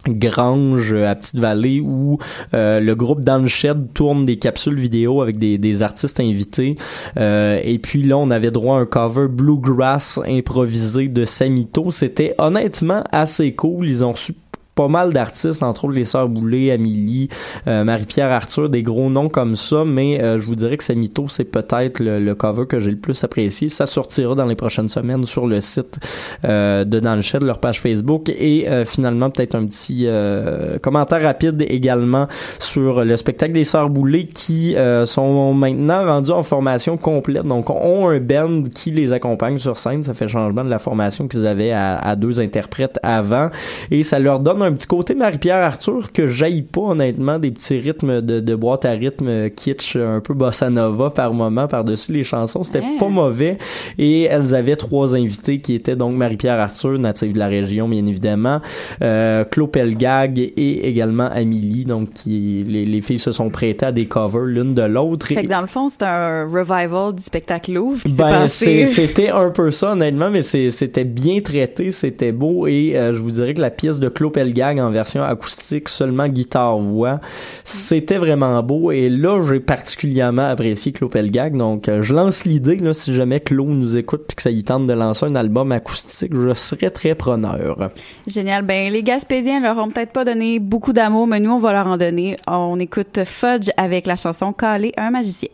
grange 0.07 0.93
euh, 0.93 1.10
à 1.10 1.15
Petite-Vallée 1.15 1.79
où 1.79 2.17
euh, 2.53 2.79
le 2.79 2.95
groupe 2.95 3.22
Dans 3.22 3.39
le 3.39 3.48
Shed 3.48 3.93
tourne 3.93 4.25
des 4.25 4.38
capsules 4.38 4.75
vidéo 4.75 5.22
avec 5.22 5.38
des, 5.38 5.83
artistes 5.83 6.19
invités. 6.19 6.77
Euh, 7.17 7.60
et 7.63 7.79
puis 7.79 8.03
là 8.03 8.17
on 8.17 8.29
avait 8.29 8.51
droit 8.51 8.77
à 8.77 8.81
un 8.81 8.86
cover 8.86 9.27
bluegrass 9.27 10.19
improvisé 10.25 11.07
de 11.07 11.25
Samito. 11.25 11.89
C'était 11.89 12.36
honnêtement 12.38 13.03
assez 13.12 13.53
cool. 13.53 13.88
Ils 13.88 14.03
ont 14.03 14.12
reçu 14.12 14.33
pas 14.75 14.88
mal 14.88 15.13
d'artistes, 15.13 15.62
entre 15.62 15.86
autres 15.86 15.96
les 15.96 16.06
Sœurs 16.06 16.30
Boulay, 16.30 16.72
Amélie, 16.72 17.30
euh, 17.68 17.84
Marie-Pierre 17.84 18.32
Arthur, 18.32 18.70
des 18.70 18.82
gros 18.82 19.10
noms 19.10 19.30
comme 19.30 19.56
ça, 19.56 19.84
mais 19.86 20.22
euh, 20.22 20.39
je 20.39 20.46
vous 20.46 20.56
dirais 20.56 20.77
que 20.77 20.84
Samito, 20.84 21.27
c'est 21.27 21.44
peut-être 21.44 22.00
le, 22.00 22.20
le 22.20 22.36
cover 22.36 22.65
que 22.65 22.80
j'ai 22.80 22.92
le 22.92 22.98
plus 22.98 23.24
apprécié. 23.24 23.70
Ça 23.70 23.86
sortira 23.86 24.34
dans 24.34 24.46
les 24.46 24.56
prochaines 24.56 24.89
semaines 24.89 25.25
sur 25.25 25.46
le 25.46 25.62
site 25.62 26.00
euh, 26.46 26.86
de 26.86 27.00
Dans 27.00 27.15
le 27.15 27.22
Shed, 27.22 27.44
leur 27.44 27.60
page 27.60 27.80
Facebook, 27.82 28.30
et 28.30 28.68
euh, 28.68 28.84
finalement 28.86 29.30
peut-être 29.30 29.56
un 29.56 29.65
petit 29.68 30.06
euh, 30.08 30.80
commentaire 30.80 31.22
rapide 31.22 31.63
également 31.68 32.27
sur 32.60 33.06
le 33.06 33.15
spectacle 33.18 33.53
des 33.53 33.65
Sœurs 33.65 33.89
Boulay 33.89 34.24
qui 34.24 34.75
euh, 34.75 35.06
sont 35.06 35.53
maintenant 35.53 36.03
rendus 36.06 36.32
en 36.32 36.42
formation 36.44 36.98
complète, 36.98 37.46
donc 37.46 37.70
ont 37.70 38.10
un 38.10 38.20
band 38.20 38.63
qui 38.74 38.89
les 38.92 39.13
accompagne 39.13 39.58
sur 39.60 39.77
scène. 39.77 40.01
Ça 40.01 40.13
fait 40.13 40.27
changement 40.27 40.63
de 40.63 40.70
la 40.70 40.80
formation 40.80 41.27
qu'ils 41.27 41.46
avaient 41.46 41.72
à, 41.72 41.96
à 41.98 42.15
deux 42.15 42.39
interprètes 42.39 42.98
avant, 43.03 43.50
et 43.92 44.01
ça 44.03 44.18
leur 44.18 44.39
donne 44.39 44.62
un 44.63 44.74
petit 44.74 44.88
côté 44.88 45.15
Marie-Pierre 45.15 45.58
Arthur 45.58 46.12
que 46.12 46.27
j'aille 46.27 46.62
pas 46.62 46.82
honnêtement 46.82 47.39
des 47.39 47.51
petits 47.51 47.77
rythmes 47.77 48.22
de, 48.22 48.39
de 48.39 48.55
boîte 48.55 48.86
à 48.86 48.91
rythme 48.91 49.50
kitsch 49.50 49.96
un 49.96 50.20
peu 50.20 50.34
bossa 50.34 50.70
nova 50.70 51.10
par 51.10 51.34
moment 51.34 51.67
par-dessus 51.67 52.13
les 52.13 52.24
chansons. 52.24 52.63
C'était 52.63 52.84
pas 53.00 53.10
mauvais. 53.10 53.58
Et 53.98 54.24
elles 54.24 54.55
avaient 54.55 54.75
trois 54.75 55.15
invités 55.15 55.60
qui 55.60 55.75
étaient 55.75 55.96
donc 55.96 56.15
Marie-Pierre 56.15 56.60
Arthur 56.60 57.00
native 57.00 57.34
de 57.34 57.39
la 57.39 57.48
région 57.48 57.88
bien 57.88 58.05
évidemment 58.05 58.62
euh, 59.01 59.43
Claude 59.46 59.72
Pelgag 59.72 60.39
et 60.39 60.88
également 60.88 61.27
Amélie 61.27 61.86
donc 61.86 62.13
qui 62.13 62.63
les, 62.67 62.86
les 62.86 63.01
filles 63.01 63.20
se 63.20 63.32
sont 63.32 63.50
prêtées 63.50 63.88
à 63.88 63.91
des 63.91 64.05
covers 64.05 64.43
l'une 64.43 64.74
de 64.74 64.84
l'autre. 64.84 65.27
Fait 65.27 65.43
que 65.43 65.48
dans 65.48 65.62
le 65.62 65.67
fond, 65.67 65.89
c'est 65.89 66.03
un 66.03 66.46
revival 66.46 67.15
du 67.15 67.24
spectacle 67.24 67.74
Louvre 67.74 68.03
qui 68.03 68.13
ben, 68.13 68.48
c'était 68.48 69.29
un 69.29 69.50
peu 69.50 69.72
ça, 69.72 69.93
honnêtement, 69.93 70.29
mais 70.29 70.41
c'était 70.41 71.03
bien 71.03 71.41
traité, 71.41 71.91
c'était 71.91 72.32
beau, 72.32 72.67
et 72.67 72.93
euh, 72.96 73.13
je 73.13 73.20
vous 73.20 73.32
dirais 73.32 73.53
que 73.53 73.62
la 73.62 73.70
pièce 73.70 74.00
de 74.00 74.10
Claude 74.10 74.34
Pelgag 74.34 74.52
en 74.62 74.91
version 74.91 75.24
acoustique, 75.24 75.89
seulement 75.89 76.27
guitare-voix, 76.27 77.19
c'était 77.63 78.17
vraiment 78.17 78.62
beau, 78.63 78.91
et 78.91 79.10
là, 79.10 79.41
j'ai 79.43 79.60
particulièrement 79.60 80.48
apprécié 80.48 80.91
Claude 80.91 81.12
Pelgag, 81.12 81.55
donc 81.57 81.89
euh, 81.89 82.01
je 82.01 82.13
lance 82.13 82.45
l'idée, 82.45 82.77
là, 82.77 82.93
si 82.93 83.13
jamais 83.13 83.39
Claude 83.39 83.69
nous 83.69 83.98
écoute 83.98 84.25
puis 84.27 84.36
que 84.36 84.41
ça 84.41 84.51
y 84.51 84.63
tente 84.63 84.88
de 84.88 84.93
lancer 84.93 85.25
un 85.25 85.36
album 85.36 85.72
acoustique, 85.72 86.33
je 86.33 86.53
serais 86.53 86.91
très 86.91 87.15
preneur. 87.15 87.89
Génial. 88.27 88.63
Ben, 88.63 88.91
les 88.91 89.03
Gaspésiens 89.03 89.60
leur 89.60 89.77
ont 89.77 89.89
peut-être 89.89 90.12
pas 90.12 90.25
donné 90.25 90.60
beaucoup 90.60 90.93
d'amour, 90.93 91.27
mais 91.27 91.39
nous, 91.39 91.51
on 91.51 91.60
va 91.60 91.74
leur 91.74 91.88
en 91.88 91.98
donner. 91.98 92.36
On 92.48 92.79
écoute 92.79 93.22
Fudge 93.25 93.69
avec 93.77 94.07
la 94.07 94.15
chanson 94.15 94.53
Calé 94.53 94.93
un 94.98 95.12
magicien. 95.12 95.50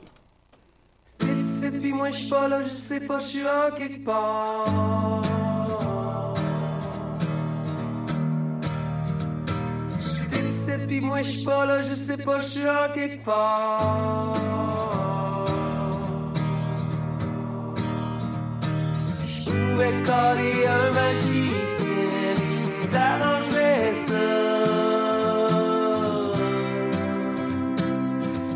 Ici, 1.22 1.66
puis 1.82 1.94
moi, 1.94 2.10
je 2.12 2.18
suis 2.18 2.30
pas 2.30 2.48
là, 2.48 2.60
je 2.64 2.70
sais 2.70 3.02
pas, 3.02 3.20
je 3.20 3.26
suis 3.26 3.42
en 3.42 3.76
quelque 3.78 4.06
part. 4.06 5.22
Ici, 10.70 10.86
puis 10.88 11.02
moi, 11.02 11.22
je 11.22 11.44
pas 11.44 11.66
là, 11.66 11.82
je 11.82 11.96
sais 11.96 12.18
pas, 12.18 12.42
je 12.42 12.46
suis 12.46 12.62
quelque 12.94 13.26
part. 13.26 14.34
Si 19.12 19.42
je 19.42 19.50
pouvais 19.50 19.94
coller 20.06 20.68
un 20.68 20.92
magicien, 20.92 22.34
ils 22.84 22.96
arrangeraient 22.96 23.94
ça. 23.96 24.28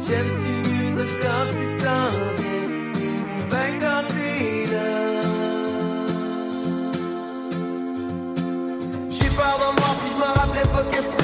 J'aime-tu 0.07 0.69
mieux 0.69 0.83
ça 0.95 1.03
quand 1.21 1.45
c'est 1.49 1.75
viens 1.77 2.11
Ben 3.49 3.79
quand 3.79 4.03
t'es 4.07 4.71
là? 4.71 5.21
J'ai 9.09 9.29
peur 9.29 9.57
de 9.57 9.79
moi 9.79 9.95
puis 9.99 10.09
je 10.11 10.17
me 10.17 10.39
rappelais 10.39 10.69
pas 10.71 10.83
qu'est-ce 10.91 11.22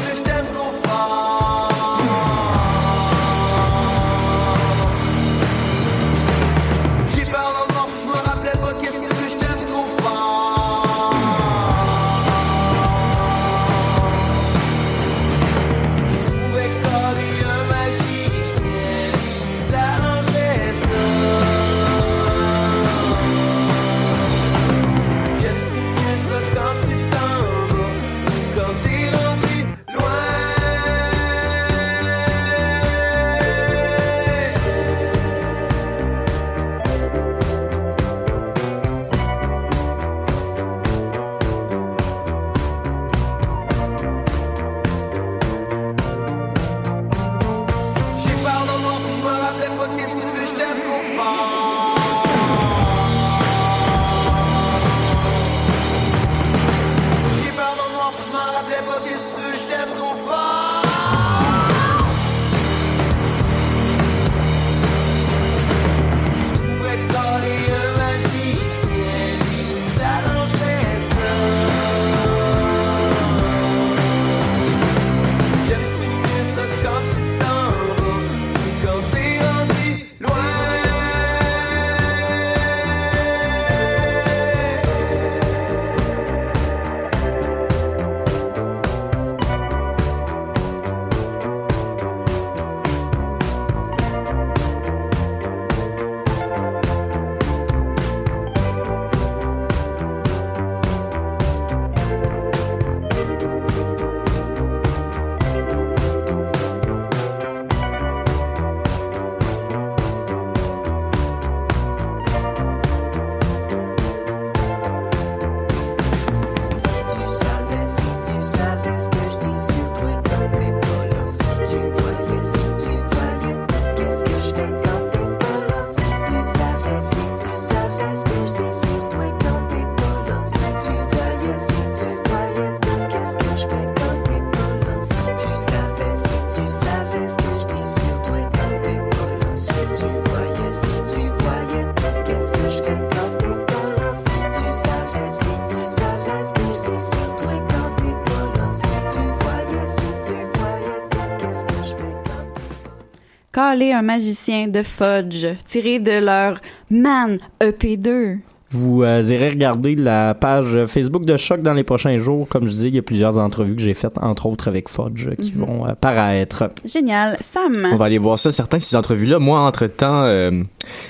un 153.82 154.02
magicien 154.02 154.68
de 154.68 154.84
Fudge, 154.84 155.48
tiré 155.66 156.00
de 156.00 156.20
leur 156.20 156.60
Man 156.90 157.40
E 157.64 157.72
EP2. 157.72 158.40
Vous 158.72 159.02
euh, 159.04 159.24
irez 159.28 159.50
regarder 159.50 159.96
la 159.96 160.36
page 160.36 160.86
Facebook 160.86 161.26
de 161.26 161.36
Choc 161.38 161.62
dans 161.64 161.74
les 161.74 161.84
prochains 161.84 162.20
jours. 162.20 162.48
Comme 162.48 162.68
je 162.68 162.72
dis, 162.72 162.88
il 162.90 162.96
y 162.96 163.00
a 163.00 163.02
plusieurs 163.02 163.38
entrevues 163.40 163.76
que 163.76 163.82
j'ai 163.82 163.96
faites, 163.96 164.18
entre 164.22 164.46
autres 164.46 164.68
avec 164.68 164.90
Fudge, 164.90 165.28
euh, 165.28 165.36
qui 165.36 165.54
Mhm. 165.56 165.66
vont 165.66 165.88
euh, 165.88 165.94
paraître. 166.00 166.70
Génial. 166.86 167.38
Sam? 167.40 167.88
On 167.92 167.96
va 167.96 168.06
aller 168.06 168.20
voir 168.20 168.38
ça, 168.38 168.52
certains, 168.52 168.78
ces 168.78 168.96
entrevues-là. 168.96 169.40
Moi, 169.40 169.60
entre-temps, 169.60 170.22
euh, 170.24 170.52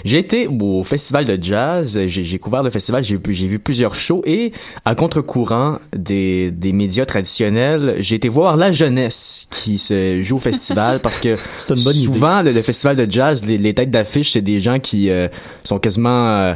j'ai 0.06 0.20
été 0.20 0.48
au 0.48 0.84
festival 0.86 1.26
de 1.26 1.38
jazz, 1.42 2.00
j'ai 2.08 2.24
j'ai 2.24 2.40
couvert 2.40 2.64
le 2.64 2.70
festival, 2.70 3.04
j'ai 3.04 3.20
j'ai 3.30 3.48
vu 3.48 3.60
plusieurs 3.60 3.94
shows 3.94 4.22
et 4.26 4.54
à 4.86 4.96
contre-courant 4.96 5.80
des, 5.94 6.52
des 6.52 6.72
médias 6.72 7.06
traditionnels, 7.06 7.96
j'ai 8.00 8.16
été 8.16 8.30
voir 8.30 8.56
la 8.56 8.72
jeunesse 8.72 9.48
qui 9.52 9.78
se 9.78 10.22
joue 10.22 10.38
au 10.38 10.40
festival 10.40 11.00
parce 11.04 11.20
que 11.20 11.36
C'est 11.58 11.76
une 11.76 11.84
bonne 11.84 11.96
idée. 11.96 12.06
souvent, 12.06 12.42
le, 12.42 12.52
le 12.54 12.62
festival 12.62 12.96
de 12.96 13.12
jazz, 13.12 13.46
les, 13.46 13.58
les 13.58 13.74
têtes 13.74 13.92
d'affiche, 13.92 14.32
c'est 14.32 14.42
des 14.42 14.60
gens 14.62 14.80
qui 14.80 15.10
euh, 15.10 15.28
sont 15.66 15.78
quasiment... 15.80 16.56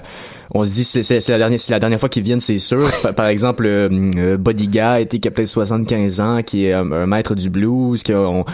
euh, 0.53 0.59
on 0.59 0.63
se 0.63 0.71
dit 0.71 0.83
c'est 0.83 1.27
la 1.29 1.37
dernière 1.37 1.59
c'est 1.59 1.71
la 1.71 1.79
dernière 1.79 1.99
fois 1.99 2.09
qu'ils 2.09 2.23
viennent 2.23 2.39
c'est 2.39 2.59
sûr 2.59 2.89
par, 3.15 3.27
exemple 3.27 3.65
euh, 3.65 3.89
euh, 4.17 4.97
était 4.99 5.19
qui 5.19 5.27
a 5.27 5.31
peut-être 5.31 5.47
75 5.47 6.19
ans 6.19 6.43
qui 6.43 6.65
est 6.65 6.73
un, 6.73 6.91
un 6.91 7.05
maître 7.05 7.35
du 7.35 7.49
blues 7.49 8.03
que 8.03 8.13
on- 8.13 8.45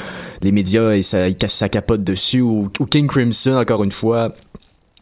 les 0.42 0.52
médias 0.52 0.96
ils, 0.96 1.04
ça, 1.04 1.28
ils 1.28 1.36
cassent 1.36 1.54
sa 1.56 1.70
capote 1.70 2.04
dessus 2.04 2.42
ou, 2.42 2.70
ou 2.80 2.86
King 2.86 3.08
Crimson 3.08 3.54
encore 3.54 3.84
une 3.84 3.92
fois 3.92 4.32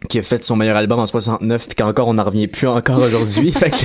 qui 0.10 0.20
a 0.20 0.24
fait 0.24 0.44
son 0.44 0.56
meilleur 0.56 0.78
album 0.78 1.00
en 1.00 1.06
69 1.08 1.68
puis 1.68 1.76
qu'encore 1.76 2.08
on 2.08 2.14
n'en 2.14 2.24
revient 2.24 2.48
plus 2.48 2.68
encore 2.68 3.02
aujourd'hui 3.02 3.52
fait 3.54 3.72
que 3.72 3.76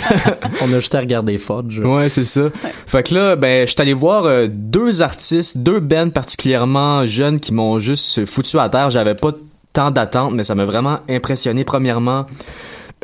On 0.63 0.73
a 0.73 0.77
juste 0.77 0.95
à 0.95 1.01
regarder 1.01 1.39
Fudge. 1.39 1.79
Ouais, 1.79 2.09
c'est 2.11 2.27
ça. 2.27 2.51
Fait 2.87 3.03
que 3.03 3.15
là, 3.15 3.35
ben, 3.35 3.67
je 3.67 3.73
suis 3.73 3.81
allé 3.81 3.95
voir 3.95 4.27
euh, 4.27 4.47
deux 4.51 5.01
artistes, 5.01 5.57
deux 5.59 5.81
bands 5.81 6.11
particulièrement 6.11 7.07
jeunes 7.07 7.41
qui 7.41 7.55
m'ont 7.55 7.79
juste 7.79 8.27
foutu 8.27 8.59
à 8.59 8.69
terre. 8.69 8.91
J'avais 8.91 9.15
pas 9.15 9.33
tant 9.73 9.91
d'attente, 9.91 10.35
mais 10.35 10.45
ça 10.45 10.55
m'a 10.55 10.67
vraiment 10.67 10.99
impressionné. 11.09 11.65
Premièrement, 11.65 12.27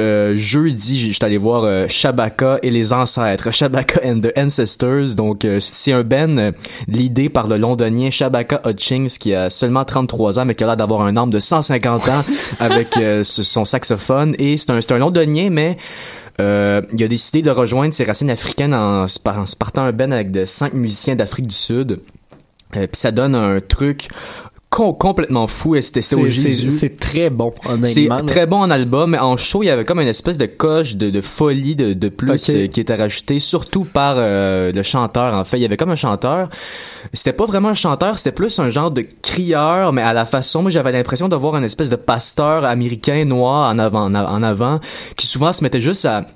euh, 0.00 0.35
jeudi, 0.37 0.99
je 0.99 1.12
suis 1.12 1.25
allé 1.25 1.38
voir 1.38 1.64
euh, 1.64 1.87
Shabaka 1.88 2.59
et 2.62 2.71
les 2.71 2.93
ancêtres, 2.93 3.50
Shabaka 3.52 4.00
and 4.05 4.21
the 4.21 4.33
Ancestors. 4.38 5.14
Donc, 5.17 5.45
euh, 5.45 5.59
c'est 5.61 5.93
un 5.93 6.02
band 6.02 6.37
euh, 6.38 6.52
l'idée 6.87 7.28
par 7.28 7.47
le 7.49 7.57
londonien 7.57 8.11
Shabaka 8.11 8.61
Hutchings 8.67 9.19
qui 9.19 9.35
a 9.35 9.50
seulement 9.50 9.85
33 9.85 10.38
ans, 10.40 10.45
mais 10.45 10.55
qui 10.55 10.64
a 10.64 10.67
l'air 10.67 10.76
d'avoir 10.76 11.02
un 11.02 11.17
âme 11.17 11.31
de 11.31 11.38
150 11.40 12.09
ans 12.09 12.25
avec 12.61 12.97
euh, 12.97 13.23
ce- 13.25 13.43
son 13.43 13.64
saxophone. 13.64 14.35
Et 14.38 14.57
c'est 14.57 14.71
un, 14.71 14.81
c'est 14.81 14.93
un 14.93 14.99
londonien, 14.99 15.49
mais 15.50 15.76
euh, 16.40 16.81
il 16.93 17.02
a 17.02 17.09
décidé 17.09 17.43
de 17.43 17.50
rejoindre 17.50 17.93
ses 17.93 18.05
racines 18.05 18.31
africaines 18.31 18.75
en, 18.75 19.09
se 19.09 19.19
par- 19.19 19.39
en 19.39 19.47
se 19.47 19.56
partant 19.56 19.82
un 19.82 19.93
band 19.93 20.11
avec 20.13 20.30
de 20.30 20.45
cinq 20.45 20.73
musiciens 20.75 21.17
d'Afrique 21.17 21.49
du 21.49 21.54
Sud. 21.56 22.00
Euh, 22.76 22.80
Puis 22.87 23.00
ça 23.00 23.11
donne 23.11 23.34
un 23.34 23.61
truc 23.61 24.08
com- 24.71 24.95
complètement 24.99 25.47
fou. 25.47 25.76
Et 25.76 25.83
C'était 25.83 26.00
au 26.15 26.26
C'est- 26.26 26.33
c'est 26.35 26.49
Jésus. 26.49 26.71
c'est 26.71 26.99
très 26.99 27.31
bon, 27.31 27.52
C'est 27.85 28.09
honnêtement. 28.09 28.26
très 28.26 28.47
bon 28.47 28.59
en 28.59 28.71
album, 28.71 29.11
mais 29.13 29.19
en 29.19 29.37
show, 29.37 29.63
il 29.63 29.67
y 29.67 29.71
avait 29.71 29.85
comme 29.85 30.00
une 30.00 30.09
espèce 30.09 30.39
de 30.39 30.47
coche 30.47 30.97
de, 30.97 31.11
de 31.11 31.21
folie 31.21 31.76
de, 31.76 31.93
de 31.93 32.09
plus 32.09 32.49
euh, 32.50 32.67
qui 32.67 32.81
était 32.81 32.95
rajoutée, 32.95 33.39
surtout 33.39 33.85
par 33.85 34.15
euh, 34.19 34.73
le 34.73 34.83
chanteur. 34.83 35.35
En 35.35 35.45
fait, 35.45 35.57
il 35.59 35.63
y 35.63 35.65
avait 35.65 35.76
comme 35.76 35.91
un 35.91 35.97
chanteur. 35.97 36.49
C'était 37.13 37.33
pas 37.33 37.45
vraiment 37.47 37.69
un 37.71 37.75
chanteur, 37.75 38.19
c'était 38.19 38.33
plus 38.33 38.59
un 38.59 38.69
genre 38.69 38.91
de 38.91 39.04
crieur, 39.23 39.93
mais 39.93 40.02
à 40.02 40.13
la 40.13 40.25
façon, 40.25 40.63
moi 40.63 40.71
j'avais 40.71 40.93
l'impression 40.93 41.28
de 41.28 41.37
voir 41.37 41.57
une 41.57 41.65
espèce 41.65 41.89
de 41.91 41.97
pasteur 41.97 42.65
américain 42.65 43.25
noir 43.25 43.71
en 43.73 43.78
avant, 43.78 44.04
en 44.07 44.15
en 44.15 44.43
avant, 44.43 44.81
qui 45.17 45.26
souvent 45.26 45.52
se 45.52 45.63
mettait 45.63 45.81
juste 45.81 46.04
à 46.04 46.26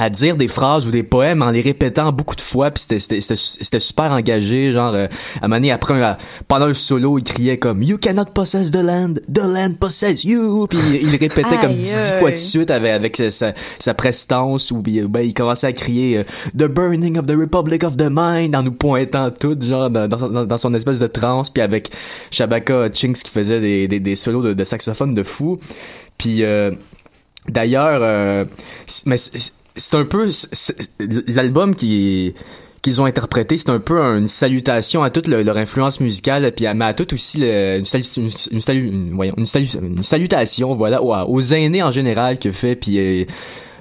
à 0.00 0.08
dire 0.08 0.36
des 0.36 0.48
phrases 0.48 0.86
ou 0.86 0.90
des 0.90 1.02
poèmes 1.02 1.42
en 1.42 1.50
les 1.50 1.60
répétant 1.60 2.10
beaucoup 2.10 2.34
de 2.34 2.40
fois 2.40 2.70
puis 2.70 2.80
c'était 2.80 2.98
c'était 2.98 3.20
c'était 3.20 3.36
c'était 3.36 3.78
super 3.78 4.12
engagé 4.12 4.72
genre 4.72 4.94
euh, 4.94 5.06
à 5.40 5.44
un 5.44 5.48
moment 5.48 5.56
donné, 5.56 5.72
après 5.72 6.02
un- 6.02 6.16
pendant 6.48 6.66
un 6.66 6.74
solo 6.74 7.18
il 7.18 7.24
criait 7.24 7.58
comme 7.58 7.82
you 7.82 7.98
cannot 7.98 8.24
possess 8.32 8.70
the 8.70 8.76
land 8.82 9.14
the 9.32 9.42
land 9.42 9.74
possess 9.78 10.24
you! 10.24 10.66
Puis 10.68 10.78
il, 10.88 11.02
il 11.02 11.10
répétait 11.10 11.58
comme 11.60 11.74
dix, 11.74 11.94
dix 11.96 12.12
fois 12.18 12.30
de 12.30 12.36
suite 12.36 12.70
avec 12.70 12.92
avec 12.92 13.16
sa, 13.30 13.52
sa, 13.78 13.94
prestance 13.94 14.70
ou 14.70 14.80
ben, 14.82 15.20
il 15.22 15.34
commençait 15.34 15.66
à 15.66 15.72
crier 15.72 16.18
euh, 16.18 16.22
the 16.56 16.64
burning 16.68 17.18
of 17.18 17.26
the 17.26 17.36
republic 17.38 17.84
of 17.84 17.96
the 17.96 18.08
mind 18.10 18.56
en 18.56 18.62
nous 18.62 18.72
pointant 18.72 19.30
tout 19.30 19.58
genre 19.60 19.90
dans, 19.90 20.08
dans, 20.08 20.46
dans 20.46 20.58
son 20.58 20.72
espèce 20.74 20.98
de 20.98 21.06
transe 21.06 21.50
puis 21.50 21.62
avec 21.62 21.90
Shabaka 22.30 22.86
Hutchings 22.86 23.22
qui 23.22 23.30
faisait 23.30 23.60
des 23.60 23.86
des, 23.86 24.00
des 24.00 24.14
solos 24.14 24.42
de, 24.42 24.52
de 24.54 24.64
saxophone 24.64 25.14
de 25.14 25.22
fou. 25.22 25.58
Puis 26.16 26.42
euh, 26.42 26.70
D'ailleurs, 27.48 28.00
euh, 28.02 28.44
mais 29.06 29.16
c'est 29.76 29.94
un 29.96 30.04
peu 30.04 30.28
l'album 31.28 31.74
qui 31.74 32.34
qu'ils 32.82 32.98
ont 32.98 33.04
interprété, 33.04 33.58
c'est 33.58 33.68
un 33.68 33.78
peu 33.78 34.00
une 34.00 34.26
salutation 34.26 35.02
à 35.02 35.10
toute 35.10 35.26
le- 35.28 35.42
leur 35.42 35.58
influence 35.58 36.00
musicale, 36.00 36.50
puis 36.56 36.64
à, 36.66 36.72
mais 36.72 36.86
à 36.86 36.94
aussi 37.12 37.42
une, 37.42 38.30
une, 38.52 40.02
salutation, 40.02 40.74
voilà, 40.76 41.02
aux, 41.02 41.12
aux 41.30 41.40
aînés 41.42 41.82
en 41.82 41.90
général 41.90 42.38
que 42.38 42.50
fait, 42.52 42.76
puis 42.76 42.98
euh, 42.98 43.24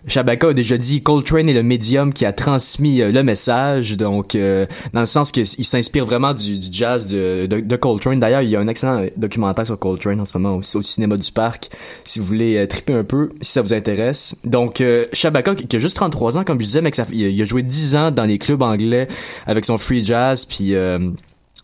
Shabaka 0.09 0.49
a 0.49 0.53
déjà 0.53 0.77
dit 0.77 1.01
Coltrane 1.01 1.47
est 1.49 1.53
le 1.53 1.63
médium 1.63 2.11
qui 2.13 2.25
a 2.25 2.33
transmis 2.33 3.01
euh, 3.01 3.11
le 3.11 3.23
message, 3.23 3.95
donc 3.95 4.35
euh, 4.35 4.65
dans 4.93 5.01
le 5.01 5.05
sens 5.05 5.31
qu'il 5.31 5.45
s'inspire 5.45 6.05
vraiment 6.05 6.33
du, 6.33 6.59
jazz 6.71 7.09
de, 7.09 7.75
Coltrane. 7.75 8.19
D'ailleurs, 8.19 8.41
il 8.41 8.49
y 8.49 8.55
a 8.55 8.59
un 8.59 8.67
excellent 8.67 9.05
documentaire 9.15 9.65
sur 9.65 9.77
Coltrane 9.77 10.19
en 10.19 10.25
ce 10.25 10.37
moment 10.37 10.57
au, 10.57 10.81
cinéma 10.81 11.15
du 11.17 11.31
parc, 11.31 11.69
si 12.05 12.19
vous 12.19 12.25
voulez 12.25 12.57
euh, 12.57 12.67
triper 12.67 12.93
un 12.93 13.03
peu, 13.03 13.29
si 13.41 13.51
ça 13.51 13.61
vous 13.61 13.73
intéresse. 13.73 14.35
Donc 14.43 14.81
euh, 14.81 15.05
Shabaka 15.13 15.55
qui 15.55 15.75
a 15.75 15.79
juste 15.79 15.95
33 15.95 16.37
ans, 16.37 16.43
comme 16.43 16.59
je 16.59 16.65
disais, 16.65 16.81
mais 16.81 16.89
il, 17.11 17.25
a, 17.25 17.27
il 17.27 17.41
a 17.41 17.45
joué 17.45 17.61
10 17.61 17.95
ans 17.95 18.11
dans 18.11 18.25
les 18.25 18.37
clubs 18.37 18.61
anglais 18.61 19.07
avec 19.45 19.65
son 19.65 19.77
free 19.77 20.03
jazz, 20.03 20.45
puis 20.45 20.75
euh, 20.75 20.99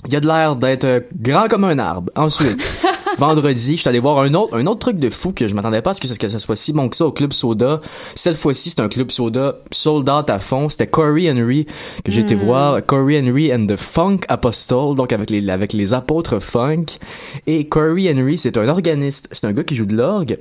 il 0.08 0.16
a 0.16 0.20
de 0.20 0.28
l'air 0.28 0.56
d'être 0.56 0.86
euh, 0.86 1.00
grand 1.20 1.48
comme 1.48 1.64
un 1.64 1.80
arbre. 1.80 2.12
Ensuite, 2.16 2.68
vendredi, 3.18 3.76
je 3.76 3.82
suis 3.82 3.90
allé 3.90 4.00
voir 4.00 4.20
un 4.20 4.34
autre, 4.34 4.56
un 4.56 4.66
autre 4.66 4.80
truc 4.80 5.00
de 5.00 5.10
fou 5.10 5.32
que 5.32 5.48
je 5.48 5.56
m'attendais 5.56 5.82
pas 5.82 5.92
à 5.92 5.94
ce 5.94 6.02
que, 6.02 6.18
que 6.18 6.28
ça 6.28 6.40
soit 6.40 6.56
si 6.56 6.74
bon 6.74 6.90
que 6.90 6.96
ça 6.96 7.06
au 7.06 7.12
Club 7.12 7.34
Soda. 7.34 7.82
Cette 8.16 8.36
fois-ci, 8.36 8.70
c'est 8.70 8.80
un 8.80 8.90
Club 8.90 9.12
Soda 9.12 9.58
sold 9.72 10.10
out 10.10 10.30
à 10.30 10.40
fond. 10.40 10.70
C'était 10.70 10.88
Corey 10.88 11.30
Henry 11.30 11.66
que 12.04 12.12
j'ai 12.12 12.22
été 12.22 12.36
voir. 12.36 12.86
Corey 12.86 13.20
Henry 13.20 13.54
and 13.54 13.68
the 13.68 13.76
Funk 13.76 14.20
Apostle, 14.28 14.96
donc 14.96 15.12
avec 15.14 15.30
les, 15.30 15.50
avec 15.50 15.74
les 15.74 15.94
apôtres 15.94 16.40
funk. 16.40 16.86
Et 17.48 17.68
Corey 17.68 18.12
Henry, 18.12 18.38
c'est 18.38 18.58
un 18.58 18.68
organiste. 18.68 19.28
C'est 19.32 19.46
un 19.46 19.54
gars 19.54 19.64
qui 19.64 19.76
joue 19.76 19.86
de 19.86 19.96
l'orgue, 19.96 20.38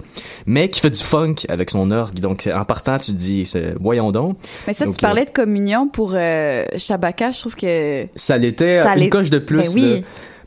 mais 0.47 0.69
qui 0.69 0.81
fait 0.81 0.91
du 0.91 1.01
funk 1.01 1.37
avec 1.49 1.71
son 1.71 1.91
orgue. 1.91 2.19
Donc, 2.19 2.49
en 2.53 2.65
partant, 2.65 2.99
tu 2.99 3.13
te 3.13 3.17
dis, 3.17 3.51
voyons 3.81 4.13
donc. 4.13 4.37
Mais 4.67 4.73
ça, 4.73 4.85
Donc, 4.85 4.97
tu 4.97 5.01
parlais 5.01 5.25
de 5.25 5.31
communion 5.31 5.89
pour 5.89 6.13
euh, 6.15 6.65
Shabaka. 6.77 7.31
Je 7.31 7.41
trouve 7.41 7.57
que 7.57 8.07
Ça 8.17 8.39
l'était 8.39 8.83
Ça 8.83 8.97
une 8.97 9.11
coche 9.11 9.31
de 9.31 9.39
plus. 9.39 9.59
Ben 9.59 9.71
oui. 9.75 10.05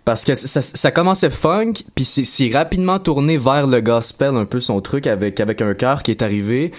Parce 0.07 0.23
que 0.23 0.35
ça, 0.35 0.61
ça 0.61 0.89
commençait 0.89 1.29
funk, 1.29 1.73
puis 1.93 2.05
c'est 2.05 2.49
rapidement 2.53 2.97
tourné 2.97 3.37
vers 3.37 3.67
le 3.67 3.81
gospel, 3.81 4.37
un 4.37 4.45
peu 4.45 4.61
son 4.61 4.79
truc, 4.79 5.05
avec, 5.05 5.41
avec 5.41 5.61
un 5.61 5.73
chœur 5.73 6.01
qui 6.01 6.11
est 6.11 6.21
arrivé. 6.21 6.71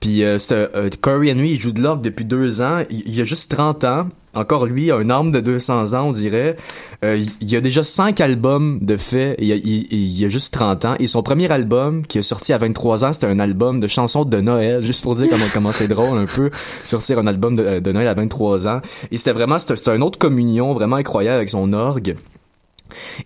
Puis 0.00 0.24
euh, 0.24 0.36
euh, 0.50 0.90
Corey 1.00 1.32
Henry, 1.32 1.50
il 1.50 1.60
joue 1.60 1.70
de 1.70 1.80
l'orgue 1.80 2.02
depuis 2.02 2.24
deux 2.24 2.60
ans. 2.60 2.82
Il, 2.90 3.04
il 3.06 3.20
a 3.20 3.24
juste 3.24 3.52
30 3.52 3.84
ans. 3.84 4.08
Encore 4.34 4.66
lui, 4.66 4.90
un 4.90 5.10
homme 5.10 5.30
de 5.30 5.38
200 5.38 5.94
ans, 5.94 6.08
on 6.08 6.10
dirait. 6.10 6.56
Euh, 7.04 7.24
il, 7.40 7.54
a 7.56 7.60
déjà 7.60 7.84
cinq 7.84 8.20
albums 8.20 8.80
de 8.82 8.96
fait. 8.96 9.36
Il, 9.38 9.52
il, 9.54 10.24
a 10.24 10.28
juste 10.28 10.52
30 10.52 10.84
ans. 10.84 10.94
Et 10.98 11.06
son 11.06 11.22
premier 11.22 11.52
album, 11.52 12.04
qui 12.04 12.18
est 12.18 12.22
sorti 12.22 12.52
à 12.52 12.58
23 12.58 13.04
ans, 13.04 13.12
c'était 13.12 13.28
un 13.28 13.38
album 13.38 13.78
de 13.78 13.86
chansons 13.86 14.24
de 14.24 14.40
Noël. 14.40 14.82
Juste 14.84 15.04
pour 15.04 15.14
dire 15.14 15.28
comment, 15.30 15.46
comment 15.54 15.70
c'est 15.70 15.86
drôle 15.86 16.18
un 16.18 16.26
peu, 16.26 16.50
sortir 16.84 17.20
un 17.20 17.28
album 17.28 17.54
de, 17.54 17.78
de 17.78 17.92
Noël 17.92 18.08
à 18.08 18.14
23 18.14 18.66
ans. 18.66 18.80
Et 19.12 19.18
c'était 19.18 19.30
vraiment, 19.30 19.58
c'était 19.58 19.94
une 19.94 20.02
autre 20.02 20.18
communion 20.18 20.72
vraiment 20.74 20.96
incroyable 20.96 21.36
avec 21.36 21.48
son 21.48 21.72
orgue. 21.72 22.16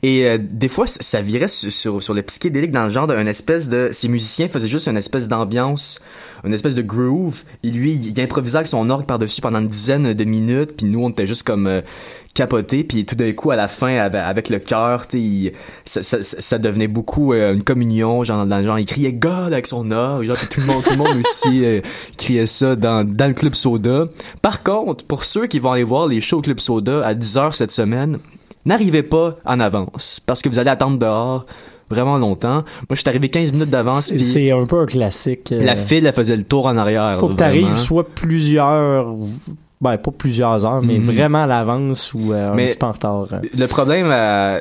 Et 0.03 0.27
euh, 0.27 0.39
des 0.39 0.69
fois, 0.69 0.87
ça- 0.87 1.21
virait 1.21 1.49
sur, 1.49 1.73
sur, 1.73 2.03
sur 2.03 2.15
le 2.15 2.23
psychédélique 2.23 2.71
dans 2.71 2.85
le 2.85 2.91
genre 2.91 3.07
d'un 3.07 3.27
espèce 3.27 3.69
de... 3.69 3.91
Ces 3.93 4.09
musiciens 4.09 4.49
faisaient 4.49 4.69
juste 4.69 4.87
une 4.89 4.97
espèce 4.97 5.29
d'ambiance, 5.29 5.99
une 6.45 6.53
espèce 6.53 6.75
de 6.75 6.83
groove. 6.83 7.43
Et 7.63 7.71
lui, 7.71 7.93
il, 7.93 8.21
improvisait 8.21 8.59
avec 8.59 8.69
son 8.69 8.89
orgue 8.91 9.07
par-dessus 9.07 9.41
pendant 9.41 9.61
une 9.61 9.69
dizaine 9.69 10.13
de 10.13 10.25
minutes. 10.25 10.77
Puis 10.77 10.87
nous, 10.87 11.03
on 11.05 11.11
était 11.11 11.27
juste 11.27 11.43
comme 11.43 11.67
euh, 11.67 11.81
capotés. 12.35 12.85
Puis 12.85 13.05
tout 13.05 13.17
d'un 13.17 13.33
coup, 13.33 13.51
à 13.51 13.57
la 13.57 13.67
fin, 13.67 13.97
avec, 13.97 14.49
le 14.49 14.59
cœur, 14.59 15.07
ça, 15.85 16.03
ça, 16.03 16.23
ça 16.23 16.59
devenait 16.59 16.87
beaucoup 16.87 17.33
euh, 17.33 17.55
une 17.55 17.65
communion. 17.65 18.23
Genre, 18.23 18.47
dans 18.47 18.59
le 18.59 18.65
genre, 18.65 18.79
il 18.79 18.87
criait 18.87 19.13
God 19.13 19.53
avec 19.53 19.67
son 19.67 19.91
orgue. 19.91 20.27
Genre, 20.27 20.37
tout 20.49 20.61
le 20.61 20.67
monde, 20.67 20.85
tout 20.85 20.91
le 20.91 20.97
monde 20.97 21.19
aussi 21.19 21.65
euh, 21.65 21.81
criait 22.17 22.47
ça 22.47 22.77
dans, 22.77 23.05
dans 23.05 23.27
le 23.27 23.35
Club 23.35 23.55
Soda. 23.55 24.07
Par 24.43 24.63
contre, 24.63 25.05
pour 25.05 25.25
ceux 25.25 25.47
qui 25.47 25.59
vont 25.59 25.73
aller 25.73 25.85
voir 25.85 26.07
les 26.07 26.21
shows 26.21 26.43
Club 26.43 26.61
Soda 26.61 27.05
à 27.05 27.15
10h 27.15 27.55
cette 27.55 27.73
semaine, 27.73 28.19
n'arrivez 28.67 29.03
pas 29.03 29.37
en 29.47 29.59
avance 29.61 30.21
parce 30.27 30.43
que 30.43 30.49
vous 30.49 30.59
allez 30.59 30.71
attendre 30.71 30.99
dehors 30.99 31.47
vraiment 31.89 32.19
longtemps. 32.19 32.57
Moi, 32.57 32.65
je 32.91 32.97
suis 32.97 33.09
arrivé 33.09 33.29
15 33.29 33.53
minutes 33.53 33.71
d'avance 33.71 34.07
C'est- 34.15 34.51
un 34.51 34.67
peu 34.67 34.81
un 34.81 34.87
classique. 34.87 35.53
euh, 35.53 35.63
la 35.63 35.77
file, 35.77 36.05
elle 36.05 36.13
faisait 36.13 36.37
le 36.37 36.43
tour 36.45 36.67
en 36.67 36.77
arrière. 36.77 37.17
faut 37.21 37.29
là, 37.29 37.33
que 37.35 37.39
t'arrives 37.39 37.77
soit 37.77 38.09
plusieurs 38.09 39.07
ben 39.81 39.99
pas 39.99 40.11
plusieurs 40.11 40.65
heures, 40.65 40.81
mais 40.83 40.99
Mhm. 40.99 41.05
vraiment 41.05 41.43
à 41.43 41.47
l'avance 41.47 42.15
ou 42.15 42.33
euh, 42.33 42.49
un 42.49 42.57
petit 42.57 42.79
peu 42.79 42.87
en 42.87 42.93
retard. 42.93 43.27
euh. 43.33 43.41
Le 43.57 43.67
problème 43.67 44.07
euh, 44.11 44.61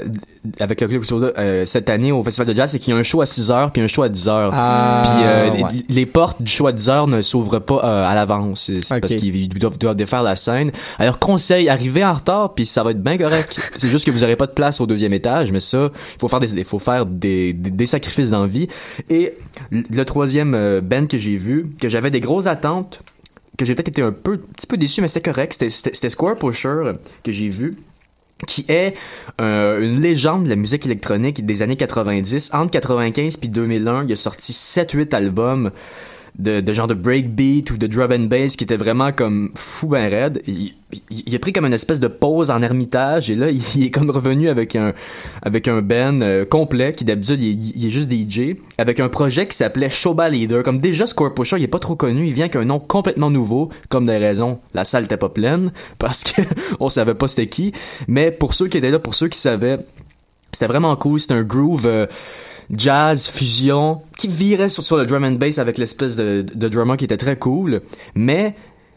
avec 0.60 0.82
le 0.82 0.88
Club 0.88 1.04
euh, 1.38 1.66
cette 1.66 1.90
année 1.90 2.12
au 2.12 2.22
Festival 2.22 2.48
de 2.48 2.54
Jazz, 2.54 2.72
c'est 2.72 2.80
qu'il 2.80 2.94
y 2.94 2.98
a 2.98 3.00
un 3.00 3.04
show 3.04 3.22
à 3.22 3.26
6 3.26 3.50
heures 3.50 3.72
puis 3.72 3.82
un 3.82 3.88
show 3.88 4.04
à 4.04 4.10
10 4.10 4.28
heures. 4.28 4.52
Ah, 4.54 5.04
Puis 5.06 5.24
euh, 5.26 5.52
ouais. 5.68 5.74
les, 5.88 5.96
les 5.96 6.06
portes 6.06 6.42
du 6.42 6.52
show 6.52 6.68
à 6.68 6.74
10 6.74 6.90
heures 6.90 7.08
ne 7.08 7.22
s'ouvrent 7.22 7.60
pas 7.60 7.80
euh, 7.84 8.06
à 8.06 8.14
l'avance. 8.14 8.64
C'est 8.66 8.82
c'est 8.82 8.96
Ok. 8.96 9.02
parce 9.02 9.16
qu'ils 9.16 9.48
doivent, 9.50 9.78
doivent 9.78 9.96
défaire 9.96 10.22
la 10.22 10.36
scène. 10.36 10.72
Alors 11.00 11.18
conseil, 11.18 11.70
arrivez 11.70 12.04
en 12.04 12.14
retard 12.14 12.54
puis 12.54 12.66
ça 12.66 12.84
va 12.84 12.92
être 12.92 13.02
bien 13.02 13.18
correct. 13.18 13.58
c'est 13.78 13.90
juste 13.90 14.06
que 14.06 14.12
vous 14.12 14.24
aurez 14.26 14.36
pas 14.36 14.48
de 14.48 14.52
place 14.52 14.82
au 14.82 14.86
deuxième 14.86 15.14
étage, 15.14 15.50
mais 15.52 15.62
ça, 15.62 15.92
il 15.94 16.20
faut 16.20 16.28
faire 16.28 16.42
des, 16.42 16.64
faut 16.66 16.80
faire 16.80 17.06
des, 17.06 17.54
des, 17.54 17.70
des 17.72 17.86
sacrifices 17.86 18.32
dans 18.32 18.42
la 18.42 18.48
vie. 18.48 18.68
Et 19.10 19.38
le 19.72 20.04
troisième 20.04 20.54
euh, 20.56 20.82
band 20.82 21.06
que 21.08 21.18
j'ai 21.18 21.38
vu, 21.38 21.70
que 21.80 21.88
j'avais 21.88 22.12
des 22.12 22.20
grosses 22.20 22.48
attentes, 22.48 23.00
que 23.58 23.66
j'ai 23.66 23.76
peut-être 23.76 23.90
été 23.90 24.02
un 24.02 24.12
peu, 24.12 24.34
un 24.34 24.54
petit 24.54 24.68
peu 24.68 24.78
déçu, 24.78 25.02
mais 25.02 25.08
c'était 25.08 25.30
correct. 25.32 25.54
C'était- 25.70 26.10
Square 26.10 26.38
Pusher 26.38 26.68
euh, 26.70 26.94
que 27.24 27.32
j'ai 27.32 27.50
vu 27.50 27.78
qui 28.48 28.66
est 28.68 28.94
euh, 29.40 29.80
une 29.82 30.02
légende 30.02 30.44
de 30.44 30.50
la 30.50 30.58
musique 30.58 30.86
électronique 30.86 31.46
des 31.46 31.62
années 31.62 31.78
90. 31.78 32.52
Entre 32.54 32.70
95 32.72 33.38
puis 33.38 33.48
2001, 33.48 34.06
il 34.06 34.12
a 34.12 34.16
sorti 34.18 34.52
7-8 34.52 35.14
albums 35.16 35.72
de, 36.40 36.60
de 36.62 36.74
genre 36.74 36.88
de 36.88 36.94
breakbeat 36.94 37.72
ou 37.72 37.78
de 37.78 37.88
drum 37.88 38.12
and 38.12 38.20
bass 38.26 38.56
qui 38.56 38.64
était 38.64 38.76
vraiment 38.78 39.12
comme 39.12 39.52
fou 39.56 39.88
ben 39.88 40.10
raide. 40.10 40.42
Il, 40.48 40.74
il- 40.92 41.24
il 41.28 41.36
a 41.36 41.40
pris 41.40 41.52
comme 41.52 41.66
une 41.66 41.74
espèce 41.74 42.00
de 42.00 42.08
pause 42.08 42.52
en 42.52 42.62
ermitage 42.62 43.30
et 43.30 43.36
là 43.36 43.48
il, 43.76 43.84
est 43.84 43.92
comme 43.92 44.10
revenu 44.10 44.48
avec 44.50 44.76
un 44.76 44.94
avec 45.42 45.68
un 45.68 45.82
band 45.82 46.22
euh, 46.22 46.46
complet 46.46 46.94
qui 46.94 47.04
d'habitude 47.06 47.42
il, 47.42 47.86
est- 47.86 47.90
juste 47.90 48.10
DJ 48.12 48.56
avec 48.78 49.00
un 49.00 49.10
projet 49.10 49.48
qui 49.48 49.56
s'appelait 49.58 49.90
Showba 49.90 50.30
Leader. 50.30 50.64
Comme 50.64 50.78
déjà 50.80 51.06
Score 51.08 51.34
Pusher, 51.34 51.58
il 51.58 51.64
est 51.64 51.68
pas 51.68 51.80
trop 51.80 51.96
connu, 51.96 52.28
il 52.28 52.34
vient 52.34 52.46
avec 52.46 52.56
un 52.56 52.66
nom 52.66 52.80
complètement 52.80 53.30
nouveau, 53.32 53.70
comme 53.90 54.06
des 54.06 54.18
raisons, 54.18 54.60
la 54.74 54.84
salle 54.84 55.06
était 55.06 55.18
pas 55.18 55.30
pleine 55.30 55.72
parce 56.00 56.24
que 56.24 56.42
on 56.80 56.90
savait 56.90 57.14
pas 57.16 57.28
c'était 57.28 57.48
qui, 57.48 57.72
mais 58.08 58.32
pour 58.32 58.54
ceux 58.54 58.68
qui 58.68 58.78
étaient 58.78 58.92
là, 58.92 59.00
pour 59.00 59.16
ceux 59.16 59.28
qui 59.28 59.40
savaient 59.40 59.80
c'était 60.52 60.68
vraiment 60.68 60.96
cool, 60.96 61.20
c'était 61.20 61.34
un 61.34 61.44
groove 61.44 61.86
euh, 61.86 62.06
jazz 62.70 63.28
fusion 63.28 64.02
qui 64.18 64.28
virait 64.28 64.70
sur, 64.70 64.98
le 64.98 65.06
drum 65.06 65.24
and 65.24 65.34
bass 65.34 65.60
avec 65.60 65.78
l'espèce 65.78 66.16
de, 66.16 66.42
de 66.42 66.68
drummer 66.68 66.98
qui 66.98 67.06
était 67.06 67.18
très 67.18 67.38
cool, 67.38 67.82
mais 68.16 68.56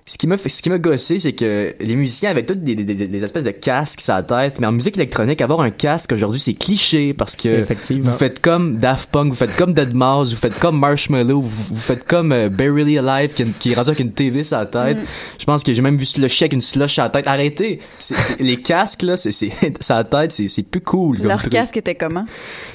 ce 0.09 0.17
qui 0.17 0.27
m'a 0.27 0.39
ce 0.39 0.63
qui 0.63 0.71
m'a 0.71 0.79
gossé, 0.79 1.19
c'est 1.19 1.35
que 1.35 1.75
les 1.79 1.95
musiciens 1.95 2.31
avaient 2.31 2.45
toutes 2.47 2.63
des, 2.65 2.75
des, 2.75 2.85
des- 2.85 3.23
espèces 3.23 3.45
de 3.45 3.51
casques 3.51 4.01
sur 4.01 4.15
la 4.15 4.23
tête, 4.23 4.59
mais 4.59 4.67
en 4.67 4.73
musique 4.73 4.97
électronique, 4.97 5.41
avoir 5.43 5.61
un 5.61 5.71
casque 5.71 6.13
aujourd'hui, 6.13 6.41
c'est 6.41 6.55
cliché 6.55 7.13
parce 7.13 7.37
que 7.37 7.61
vous 8.01 8.13
faites 8.13 8.41
comme 8.41 8.79
Daft 8.79 9.11
Punk, 9.11 9.29
vous 9.29 9.35
faites 9.35 9.55
comme 9.57 9.75
Dead 9.75 9.95
Mouse, 9.95 10.31
vous 10.33 10.41
faites 10.41 10.59
comme 10.59 10.79
Marshmallow, 10.79 11.43
vous, 11.43 11.65
vous 11.71 11.81
faites 11.81 12.05
comme 12.07 12.33
euh, 12.33 12.49
Barely 12.49 12.99
Alive 12.99 13.35
qui, 13.35 13.45
qui 13.59 13.73
est 13.73 13.75
rendu 13.75 13.91
avec 13.91 14.01
une 14.01 14.13
TV 14.13 14.45
sur 14.45 14.57
la 14.59 14.67
tête. 14.67 14.99
Je 15.39 15.45
pense 15.45 15.63
que 15.63 15.75
j'ai 15.75 15.83
même 15.83 15.97
vu 15.99 16.07
Slushy 16.07 16.45
avec 16.45 16.55
une 16.55 16.63
slush 16.63 16.95
sur 16.95 17.03
la 17.03 17.11
tête. 17.11 17.27
Arrêtez! 17.27 17.81
Les 18.41 18.57
casques, 18.57 19.03
là, 19.03 19.17
c'est, 19.19 19.33
c'est, 19.33 19.51
la 19.91 20.05
tête, 20.05 20.33
c'est, 20.33 20.49
c'est 20.49 20.63
plus 20.63 20.81
cool. 20.81 21.19
comme 21.19 21.29
Leur 21.29 21.41
truc. 21.41 21.53
casque 21.53 21.77
était 21.77 21.95
comment? 21.95 22.25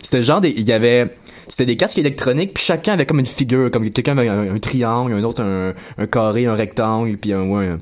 C'était 0.03 0.21
genre 0.21 0.39
des, 0.41 0.49
il 0.55 0.63
y 0.65 0.71
avait, 0.71 1.09
c'était 1.53 1.67
des 1.67 1.77
casques 1.77 1.99
électroniques, 1.99 2.55
puis 2.55 2.63
chacun 2.63 2.93
avait 2.93 3.05
comme 3.05 3.19
une 3.19 3.27
figure, 3.27 3.69
comme 3.69 3.87
quelqu'un 3.91 4.17
avait 4.17 4.27
un, 4.27 4.57
triangle, 4.57 5.13
un 5.13 5.23
autre 5.23 5.43
un, 5.43 5.75
un 5.99 6.07
carré, 6.07 6.47
un 6.47 6.55
rectangle, 6.55 7.15
puis 7.15 7.31
un, 7.31 7.47
ouais, 7.47 7.67
un, 7.67 7.79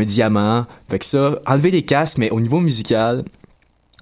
un 0.00 0.04
diamant. 0.04 0.64
Fait 0.88 0.98
que 0.98 1.04
ça, 1.04 1.38
enlever 1.46 1.70
les 1.70 1.82
casques, 1.82 2.16
mais 2.16 2.30
au 2.30 2.40
niveau 2.40 2.60
musical, 2.60 3.24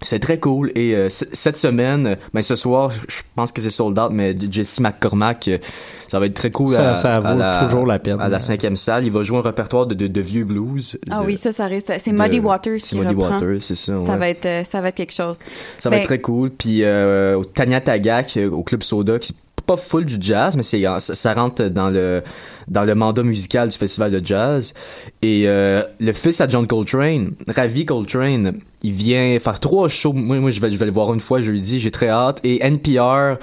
c'est 0.02 0.18
très 0.18 0.38
cool. 0.38 0.72
Et 0.74 0.94
euh, 0.94 1.08
cette 1.10 1.56
semaine, 1.56 2.16
ben 2.34 2.42
ce 2.42 2.56
soir, 2.56 2.90
je 2.90 3.22
pense 3.36 3.52
que 3.52 3.60
c'est 3.60 3.70
sold 3.70 3.98
out, 3.98 4.10
mais 4.12 4.36
Jesse 4.50 4.80
McCormack, 4.80 5.48
euh, 5.48 5.58
ça 6.08 6.18
va 6.18 6.26
être 6.26 6.34
très 6.34 6.50
cool. 6.50 6.70
Ça- 6.70 6.92
à, 6.92 6.96
ça 6.96 7.16
à 7.16 7.20
vaut 7.20 7.38
la, 7.38 7.64
toujours 7.64 7.86
la 7.86 7.98
peine. 7.98 8.20
À 8.20 8.28
la 8.28 8.38
cinquième 8.38 8.76
salle, 8.76 9.04
il 9.04 9.12
va 9.12 9.22
jouer 9.22 9.38
un 9.38 9.42
répertoire 9.42 9.86
de, 9.86 9.94
de, 9.94 10.06
de 10.06 10.20
vieux 10.20 10.44
blues. 10.44 10.98
Ah 11.10 11.20
de- 11.20 11.26
oui, 11.26 11.36
ça, 11.36 11.52
ça 11.52 11.66
reste. 11.66 11.92
C'est 11.98 12.12
Muddy 12.12 12.40
Waters 12.40 12.80
C'est 12.80 12.96
qui 12.96 12.98
Muddy 12.98 13.14
reprend. 13.14 13.34
Waters, 13.34 13.58
c'est 13.62 13.74
ça. 13.74 13.98
Ça 14.06 14.16
va 14.16 14.28
être, 14.28 14.46
euh, 14.46 14.64
ça 14.64 14.80
va 14.80 14.88
être 14.88 14.94
quelque 14.96 15.12
chose. 15.14 15.38
Ça 15.78 15.88
va 15.90 15.96
Ben- 15.96 16.00
être 16.02 16.06
très 16.06 16.20
cool. 16.20 16.50
Puis 16.50 16.82
euh, 16.82 17.36
au 17.36 17.44
Tanya 17.44 17.80
Tagak, 17.80 18.36
euh, 18.36 18.50
au 18.50 18.62
Club 18.62 18.82
Soda, 18.82 19.18
qui 19.18 19.34
pas 19.70 19.76
full 19.76 20.04
du 20.04 20.16
jazz, 20.18 20.56
mais 20.56 20.64
ça 20.98 21.34
rentre 21.34 21.62
dans 21.68 21.90
le 21.90 22.22
dans 22.66 22.84
le 22.84 22.94
mandat 22.96 23.22
musical 23.22 23.68
du 23.68 23.78
festival 23.78 24.10
de 24.10 24.20
jazz. 24.24 24.74
Et 25.22 25.44
euh, 25.46 25.82
le 26.00 26.12
fils 26.12 26.40
à 26.40 26.48
John 26.48 26.66
Coltrane, 26.66 27.32
Ravi 27.46 27.86
Coltrane, 27.86 28.58
il 28.82 28.92
vient 28.92 29.38
faire 29.38 29.60
trois 29.60 29.88
shows. 29.88 30.12
Moi, 30.12 30.40
moi 30.40 30.50
je 30.50 30.60
vais 30.60 30.72
je 30.72 30.76
vais 30.76 30.86
le 30.86 30.92
voir 30.92 31.14
une 31.14 31.20
fois 31.20 31.40
jeudi. 31.40 31.78
J'ai 31.78 31.92
très 31.92 32.08
hâte. 32.08 32.40
Et 32.42 32.64
NPR. 32.64 33.38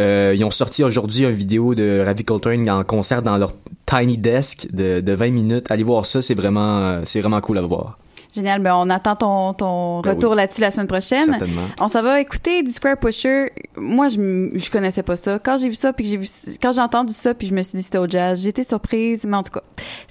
euh, 0.00 0.34
ils 0.36 0.44
ont 0.44 0.52
sorti 0.52 0.84
aujourd'hui 0.84 1.24
une 1.24 1.30
vidéo 1.30 1.74
de 1.74 2.02
Ravi 2.04 2.22
Coltrane 2.22 2.68
en 2.70 2.84
concert 2.84 3.22
dans 3.22 3.36
leur 3.36 3.52
tiny 3.86 4.18
desk 4.18 4.68
de, 4.72 5.00
de 5.00 5.12
20 5.12 5.30
minutes. 5.30 5.66
Allez 5.70 5.82
voir 5.82 6.06
ça, 6.06 6.22
c'est 6.22 6.34
vraiment 6.34 6.78
euh, 6.78 7.00
c'est 7.04 7.20
vraiment 7.20 7.40
cool 7.40 7.58
à 7.58 7.62
voir. 7.62 7.98
Génial. 8.36 8.60
Ben, 8.60 8.74
on 8.76 8.90
attend 8.90 9.16
ton, 9.16 9.54
ton 9.54 10.00
Ben 10.02 10.10
retour 10.10 10.32
oui. 10.32 10.36
là-dessus 10.36 10.60
la 10.60 10.70
semaine 10.70 10.86
prochaine. 10.86 11.38
On 11.80 11.88
s'en 11.88 12.02
va 12.02 12.20
écouter 12.20 12.62
du 12.62 12.70
Square 12.70 12.98
Pusher. 12.98 13.50
Moi, 13.76 14.08
je, 14.08 14.50
je 14.54 14.70
connaissais 14.70 15.02
pas 15.02 15.16
ça. 15.16 15.38
Quand 15.38 15.56
j'ai 15.56 15.68
vu 15.70 15.74
ça, 15.74 15.92
puis 15.94 16.04
que 16.04 16.10
j'ai 16.10 16.16
vu, 16.18 16.28
quand 16.60 16.72
j'ai 16.72 16.80
entendu 16.82 17.14
ça, 17.14 17.32
puis 17.32 17.46
je 17.46 17.54
me 17.54 17.62
suis 17.62 17.76
dit 17.78 17.82
c'était 17.82 17.98
au 17.98 18.08
jazz, 18.08 18.42
j'étais 18.42 18.62
surprise, 18.62 19.24
mais 19.26 19.38
en 19.38 19.42
tout 19.42 19.52
cas, 19.52 19.62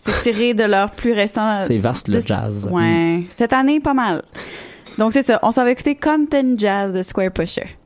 c'est 0.03 0.23
tiré 0.23 0.53
de 0.55 0.63
leur 0.63 0.91
plus 0.91 1.13
récent. 1.13 1.61
C'est 1.67 1.77
vaste 1.77 2.07
le 2.07 2.19
jazz. 2.19 2.67
Ouais. 2.71 3.23
Cette 3.35 3.53
année, 3.53 3.79
pas 3.79 3.93
mal. 3.93 4.23
Donc 4.97 5.13
c'est 5.13 5.23
ça. 5.23 5.39
On 5.43 5.51
s'en 5.51 5.63
va 5.63 5.71
écouter 5.71 5.95
Content 5.95 6.57
Jazz 6.57 6.93
de 6.93 7.01
Square 7.03 7.31
Pusher. 7.31 7.77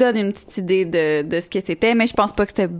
Donne 0.00 0.16
une 0.16 0.32
petite 0.32 0.56
idée 0.58 0.84
de, 0.84 1.22
de 1.22 1.40
ce 1.40 1.48
que 1.48 1.60
c'était, 1.60 1.94
mais 1.94 2.06
je 2.06 2.14
pense 2.14 2.32
pas 2.32 2.44
que 2.46 2.52
c'était 2.56 2.72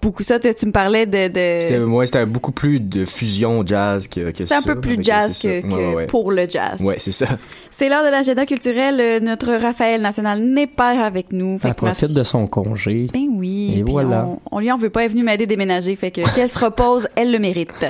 beaucoup 0.00 0.22
ça. 0.22 0.38
Tu, 0.38 0.54
tu 0.54 0.66
me 0.66 0.72
parlais 0.72 1.06
de, 1.06 1.12
C'était, 1.16 1.78
de... 1.78 1.84
ouais, 1.84 2.06
c'était 2.06 2.26
beaucoup 2.26 2.52
plus 2.52 2.80
de 2.80 3.04
fusion 3.04 3.64
jazz 3.66 4.08
que, 4.08 4.30
que 4.30 4.38
C'était 4.38 4.54
un 4.54 4.62
peu 4.62 4.80
plus 4.80 4.98
jazz 5.00 5.40
que, 5.40 5.60
ça. 5.62 5.66
que 5.68 5.74
Ouais, 5.74 5.94
ouais. 5.94 6.06
pour 6.06 6.30
le 6.32 6.48
jazz. 6.48 6.80
Ouais, 6.82 6.96
c'est 6.98 7.12
ça. 7.12 7.26
C'est 7.70 7.88
l'heure 7.88 8.04
de 8.04 8.10
l'agenda 8.10 8.44
culturel. 8.46 9.00
Euh, 9.00 9.20
Notre 9.20 9.52
Raphaël 9.54 10.00
National 10.02 10.40
n'est 10.42 10.66
pas 10.66 11.04
avec 11.04 11.32
nous. 11.32 11.58
Que 11.58 11.72
profite 11.72 12.12
de 12.12 12.22
son 12.22 12.46
congé. 12.46 13.06
Ben 13.12 13.26
oui. 13.34 13.74
Et 13.78 13.82
voilà. 13.82 14.26
On, 14.26 14.56
on 14.56 14.60
lui 14.60 14.70
en 14.70 14.76
veut 14.76 14.90
pas. 14.90 15.00
Elle 15.00 15.06
est 15.06 15.14
venue 15.14 15.24
m'aider 15.24 15.44
à 15.44 15.46
déménager. 15.46 15.96
Fait 15.96 16.10
que 16.10 16.20
qu'elle 16.34 16.50
se 16.50 16.58
repose, 16.58 17.08
elle 17.16 17.32
le 17.32 17.38
mérite. 17.38 17.86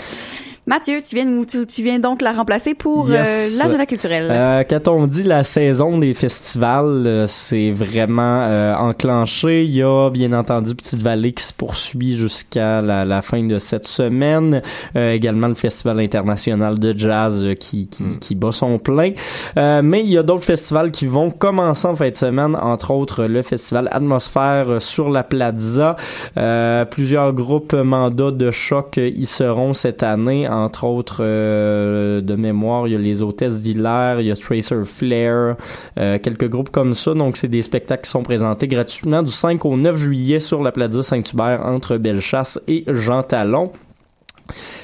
Mathieu, 0.69 0.99
tu 1.01 1.15
viens, 1.15 1.25
nous- 1.27 1.45
tu, 1.45 1.65
tu 1.65 1.81
viens 1.85 2.01
donc 2.01 2.23
la 2.23 2.33
remplacer 2.33 2.75
pour 2.75 3.09
Yes. 3.09 3.55
euh, 3.55 3.59
l'agenda 3.63 3.87
culturel. 3.87 4.27
Euh, 4.33 4.65
quand 4.69 4.89
on 4.89 5.07
dit 5.07 5.23
la 5.23 5.45
saison 5.45 5.97
des 5.97 6.13
festivals, 6.13 7.05
euh, 7.07 7.27
c'est 7.29 7.71
vraiment 7.71 8.41
euh, 8.43 8.75
enclenché. 8.75 9.63
Il 9.63 9.71
y 9.71 9.83
a 9.85 10.11
bien 10.11 10.33
entendu 10.33 10.75
Petite 10.75 11.01
Vallée 11.01 11.33
qui 11.35 11.45
se 11.45 11.53
poursuit 11.53 12.17
jusqu'à 12.17 12.81
la, 12.81 13.05
la 13.05 13.23
fin 13.23 13.45
de 13.45 13.61
cette 13.61 13.87
semaine. 13.87 14.61
Euh, 14.97 15.13
également 15.13 15.47
le 15.47 15.55
Festival 15.55 16.01
international 16.01 16.81
de 16.81 16.99
jazz 16.99 17.45
euh, 17.45 17.55
qui, 17.55 17.87
qui, 17.87 18.19
qui 18.19 18.35
bat 18.35 18.51
son 18.51 18.81
plein. 18.81 19.13
Euh, 19.57 19.83
mais 19.85 20.01
il 20.03 20.11
y 20.11 20.19
a 20.19 20.25
d'autres 20.25 20.45
festivals 20.47 20.91
qui 20.91 21.07
vont 21.07 21.31
commencer 21.31 21.87
en 21.87 21.95
fin 21.95 22.11
de 22.11 22.17
semaine, 22.17 22.57
entre 22.57 22.91
autres 22.91 23.27
le 23.27 23.43
Festival 23.43 23.89
Atmosphère 23.93 24.81
sur 24.83 25.11
la 25.11 25.23
Plaza. 25.23 25.95
Euh, 26.37 26.85
plusieurs 26.87 27.33
groupes 27.35 27.73
mandats 27.75 28.33
de 28.33 28.51
choc 28.51 28.97
y 28.97 29.27
seront 29.27 29.73
cette 29.73 30.03
année, 30.03 30.49
entre 30.65 30.85
autres 30.85 31.19
euh, 31.21 32.21
de 32.21 32.35
mémoire, 32.35 32.87
il 32.89 32.93
y 32.93 32.97
a 32.97 32.99
les 32.99 33.23
hôtesses 33.23 33.63
d'Hilaire, 33.63 34.21
il 34.21 34.27
y 34.27 34.31
a 34.31 34.37
Tracer 34.37 34.85
Flair, 34.85 35.57
euh, 35.99 36.19
quelques 36.19 36.49
groupes 36.49 36.71
comme 36.71 36.95
ça. 36.95 37.15
Donc 37.15 37.37
c'est 37.37 37.49
des 37.49 37.63
spectacles 37.63 38.05
qui 38.05 38.11
sont 38.11 38.23
présentés 38.23 38.69
gratuitement 38.69 39.23
du 39.23 39.33
5 39.33 39.65
au 39.65 39.77
9 39.77 39.97
juillet 39.97 40.41
sur 40.41 40.63
la 40.63 40.73
Plaza 40.73 41.03
Saint-Hubert 41.03 41.65
entre 41.65 41.97
Bellechasse 41.97 42.61
et 42.69 42.85
Jean 42.89 43.23
Talon. 43.23 43.73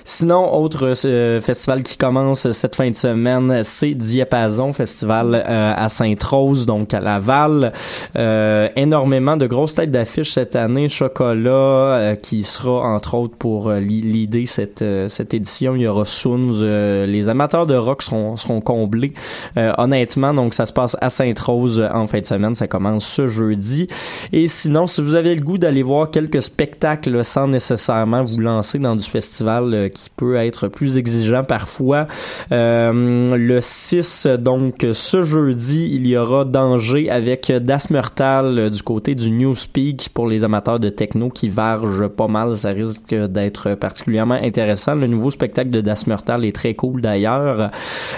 Sinon, 0.05 0.55
autre 0.55 0.95
euh, 1.07 1.41
festival 1.41 1.83
qui 1.83 1.97
commence 1.97 2.51
cette 2.53 2.75
fin 2.77 2.91
de 2.91 2.97
semaine, 2.97 3.63
c'est 3.65 3.95
Diapason, 3.95 4.73
festival 4.73 5.35
euh, 5.35 5.75
à 5.77 5.89
Sainte-Rose, 5.89 6.67
donc 6.67 6.93
à 6.93 7.01
Laval. 7.01 7.73
Euh, 8.17 8.69
énormément 8.77 9.37
de 9.37 9.47
grosses 9.47 9.75
têtes 9.75 9.91
d'affiches 9.91 10.33
cette 10.33 10.57
année. 10.57 10.89
Chocolat, 10.89 11.51
euh, 11.51 12.15
qui 12.17 12.43
sera 12.43 12.81
entre 12.95 13.15
autres 13.15 13.37
pour 13.37 13.69
euh, 13.69 13.79
li- 13.79 14.01
l'idée 14.03 14.47
cette 14.47 14.83
euh, 14.83 15.09
cette 15.09 15.35
édition. 15.35 15.77
Il 15.77 15.83
y 15.83 15.87
aura 15.87 16.05
Soons. 16.05 16.61
euh, 16.63 17.07
les 17.07 17.29
amateurs 17.29 17.67
de 17.67 17.75
rock 17.75 18.03
seront 18.03 18.37
seront 18.37 18.61
comblés. 18.61 19.15
Euh, 19.57 19.73
honnêtement, 19.79 20.35
donc 20.35 20.55
ça 20.55 20.67
se 20.67 20.73
passe 20.73 20.97
à 21.01 21.11
Sainte-Rose 21.11 21.87
en 21.93 22.07
fin 22.07 22.21
de 22.21 22.27
semaine. 22.27 22.55
Ça 22.57 22.67
commence 22.67 23.05
ce 23.07 23.27
jeudi. 23.29 23.89
Et 24.33 24.49
sinon, 24.49 24.87
si 24.87 25.01
vous 25.01 25.15
avez 25.15 25.35
le 25.35 25.43
goût 25.43 25.59
d'aller 25.59 25.83
voir 25.83 26.11
quelques 26.11 26.43
spectacles 26.43 27.25
sans 27.25 27.47
nécessairement 27.47 28.23
vous 28.23 28.41
lancer 28.41 28.79
dans 28.79 28.97
du 28.97 29.05
festival 29.09 29.73
euh, 29.75 29.89
qui 29.93 30.11
peut 30.11 30.37
être 30.37 30.69
plus 30.69 30.97
exigeant 30.99 31.45
parfois, 31.45 32.07
euh, 32.51 33.37
le 33.37 33.61
6, 33.61 34.27
donc 34.39 34.87
ce 34.93 35.23
jeudi, 35.23 35.91
il 35.93 36.07
y 36.07 36.17
aura 36.17 36.45
Danger 36.45 37.11
avec 37.11 37.53
Das 37.61 37.91
Murtal 37.91 38.59
euh, 38.59 38.71
du 38.71 38.83
côté 38.83 39.15
du 39.15 39.31
Newspeak 39.31 40.11
pour 40.15 40.27
les 40.27 40.45
amateurs 40.45 40.81
de 40.81 40.89
techno 40.89 41.29
qui 41.29 41.49
vargent 41.49 42.09
pas 42.09 42.29
mal. 42.29 42.57
Ça 42.57 42.71
risque 42.71 43.15
d'être 43.15 43.75
particulièrement 43.75 44.35
intéressant. 44.35 44.95
Le 44.95 45.07
nouveau 45.07 45.31
spectacle 45.31 45.71
de 45.71 45.81
Das 45.81 46.07
Murtal 46.07 46.45
est 46.45 46.55
très 46.55 46.75
cool 46.75 47.01
d'ailleurs. 47.01 47.71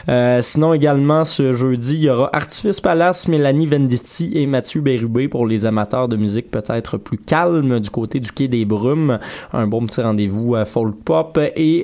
Euh, 0.09 0.41
sinon 0.43 0.75
également 0.75 1.25
ce 1.25 1.53
jeudi, 1.53 1.95
il 1.95 2.03
y 2.03 2.11
aura 2.11 2.31
Artifice 2.33 2.81
Palace, 2.81 3.29
Mélanie 3.29 3.67
Venditti 3.67 4.33
et 4.35 4.47
Mathieu 4.47 4.81
Bérubé 4.81 5.29
pour 5.29 5.47
les 5.47 5.67
amateurs 5.67 6.09
de 6.09 6.17
musique 6.17 6.51
peut-être 6.51 6.99
plus 6.99 7.19
calme 7.19 7.81
du 7.81 7.91
côté 7.91 8.21
du 8.21 8.33
Quai 8.33 8.49
des 8.49 8.65
Brumes. 8.65 9.19
Un 9.53 9.67
bon 9.67 9.87
petit 9.87 10.01
rendez-vous 10.01 10.55
à 10.55 10.65
folk 10.65 10.97
pop. 11.05 11.39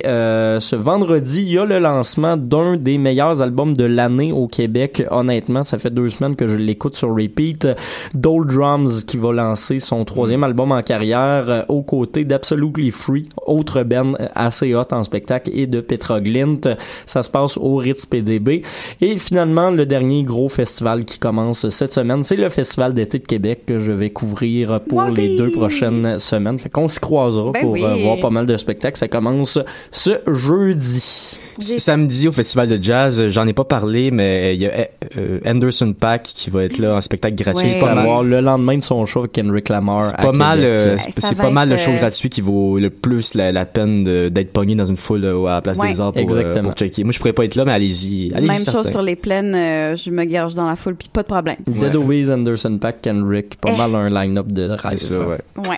Euh, 0.05 0.59
ce 0.59 0.75
vendredi, 0.75 1.41
il 1.41 1.49
y 1.49 1.57
a 1.57 1.65
le 1.65 1.79
lancement 1.79 2.37
d'un 2.37 2.77
des 2.77 2.97
meilleurs 2.97 3.41
albums 3.41 3.75
de 3.75 3.83
l'année 3.83 4.31
au 4.31 4.47
Québec. 4.47 5.03
Honnêtement, 5.11 5.63
ça 5.63 5.77
fait 5.77 5.89
deux 5.89 6.09
semaines 6.09 6.35
que 6.35 6.47
je 6.47 6.55
l'écoute 6.55 6.95
sur 6.95 7.09
repeat. 7.15 7.67
Dole 8.13 8.47
Drums 8.47 9.03
qui 9.05 9.17
va 9.17 9.31
lancer 9.31 9.79
son 9.79 10.03
troisième 10.05 10.43
album 10.43 10.71
en 10.71 10.81
carrière 10.81 11.45
euh, 11.49 11.61
aux 11.69 11.83
côtés 11.83 12.25
d'Absolutely 12.25 12.91
Free, 12.91 13.29
autre 13.45 13.83
band 13.83 14.13
assez 14.35 14.73
hot 14.75 14.83
en 14.91 15.03
spectacle, 15.03 15.51
et 15.53 15.67
de 15.67 15.81
Petra 15.81 16.21
Glint. 16.21 16.61
Ça 17.05 17.23
se 17.23 17.29
passe 17.29 17.57
au 17.57 17.75
Ritz 17.75 18.05
PDB. 18.05 18.63
Et 19.01 19.17
finalement, 19.17 19.69
le 19.71 19.85
dernier 19.85 20.23
gros 20.23 20.49
festival 20.49 21.05
qui 21.05 21.19
commence 21.19 21.69
cette 21.69 21.93
semaine, 21.93 22.23
c'est 22.23 22.35
le 22.35 22.49
Festival 22.49 22.93
d'été 22.93 23.19
de 23.19 23.25
Québec 23.25 23.63
que 23.65 23.79
je 23.79 23.91
vais 23.91 24.09
couvrir 24.09 24.81
pour 24.81 25.03
les 25.03 25.37
deux 25.37 25.51
prochaines 25.51 26.19
semaines. 26.19 26.59
Fait 26.59 26.69
qu'on 26.69 26.87
s'y 26.87 26.99
croisera 26.99 27.51
Ben 27.51 27.61
pour 27.61 27.71
oui. 27.71 27.83
euh, 27.83 27.95
voir 27.95 28.17
pas 28.19 28.29
mal 28.29 28.45
de 28.45 28.57
spectacles. 28.57 28.97
Ça 28.97 29.07
commence 29.07 29.57
ce 29.91 30.11
jeudi. 30.31 31.37
Samedi 31.59 32.27
au 32.27 32.31
festival 32.31 32.67
de 32.69 32.81
jazz, 32.81 33.21
euh, 33.21 33.29
j'en 33.29 33.45
ai 33.45 33.53
pas 33.53 33.65
parlé, 33.65 34.09
mais 34.09 34.55
il 34.55 34.61
y 34.61 34.65
a 34.65 34.87
euh, 35.17 35.39
Anderson 35.45 35.93
Pack 35.93 36.23
qui 36.23 36.49
va 36.49 36.63
être 36.63 36.79
là 36.79 36.95
en 36.95 37.01
spectacle 37.01 37.35
gratuit. 37.35 37.65
Ouais. 37.65 37.69
C'est 37.69 37.79
Pas 37.79 37.93
mal. 37.93 38.25
le 38.27 38.39
lendemain 38.39 38.77
de 38.77 38.83
son 38.83 39.05
show 39.05 39.19
avec 39.19 39.33
Kendrick 39.33 39.69
Lamar. 39.69 40.05
C'est 40.05 40.15
pas 40.17 40.31
mal, 40.31 40.59
euh, 40.63 40.93
Ouais, 40.95 40.97
c'est 41.17 41.35
pas 41.35 41.49
mal 41.51 41.69
le 41.69 41.77
show 41.77 41.91
euh, 41.91 41.97
gratuit 41.99 42.29
qui 42.29 42.41
vaut 42.41 42.79
le 42.79 42.89
plus 42.89 43.35
la, 43.35 43.51
la 43.51 43.65
peine 43.65 44.03
d'être 44.29 44.53
pogné 44.53 44.73
dans 44.75 44.85
une 44.85 44.97
foule 44.97 45.23
euh, 45.25 45.45
à 45.45 45.55
la 45.55 45.61
place 45.61 45.77
Ouais. 45.77 45.91
des 45.91 45.99
arts 45.99 46.13
pour, 46.13 46.31
euh, 46.33 46.71
checker. 46.73 47.03
Moi, 47.03 47.11
je 47.11 47.19
pourrais 47.19 47.33
pas 47.33 47.45
être 47.45 47.55
là, 47.55 47.65
mais 47.65 47.73
allez-y. 47.73 48.31
Même 48.33 48.49
certain. 48.51 48.71
chose 48.71 48.89
sur 48.89 49.01
les 49.03 49.15
plaines, 49.17 49.53
euh, 49.53 49.95
je 49.95 50.09
me 50.09 50.23
gage 50.23 50.55
dans 50.55 50.65
la 50.67 50.75
foule, 50.75 50.95
puis 50.95 51.09
pas 51.13 51.21
de 51.21 51.27
problème. 51.27 51.57
Dead 51.67 51.95
Obies, 51.95 52.31
Anderson 52.31 52.77
Pack, 52.81 53.01
Kendrick. 53.03 53.57
Pas 53.57 53.71
Eh. 53.73 53.77
mal 53.77 53.93
un 53.93 54.09
line-up 54.09 54.47
de 54.47 54.69
rêve. 54.69 54.79
C'est 54.85 54.97
ça, 54.97 55.19
ouais. 55.19 55.37
Ouais. 55.69 55.77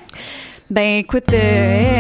Ben 0.70 1.00
écoute, 1.00 1.26
euh, 1.34 1.94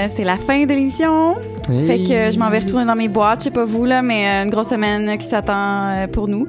euh, 0.00 0.08
c'est 0.14 0.24
la 0.24 0.36
fin 0.36 0.64
de 0.64 0.72
l'émission. 0.72 1.36
Hey. 1.68 1.86
Fait 1.86 1.98
que 1.98 2.12
euh, 2.12 2.30
je 2.30 2.38
m'en 2.38 2.50
vais 2.50 2.60
retourner 2.60 2.84
dans 2.84 2.96
mes 2.96 3.08
boîtes, 3.08 3.40
je 3.40 3.44
sais 3.44 3.50
pas 3.50 3.64
vous 3.64 3.84
là, 3.84 4.02
mais 4.02 4.26
euh, 4.26 4.44
une 4.44 4.50
grosse 4.50 4.68
semaine 4.68 5.16
qui 5.18 5.26
s'attend 5.26 6.06
pour 6.12 6.28
nous. 6.28 6.46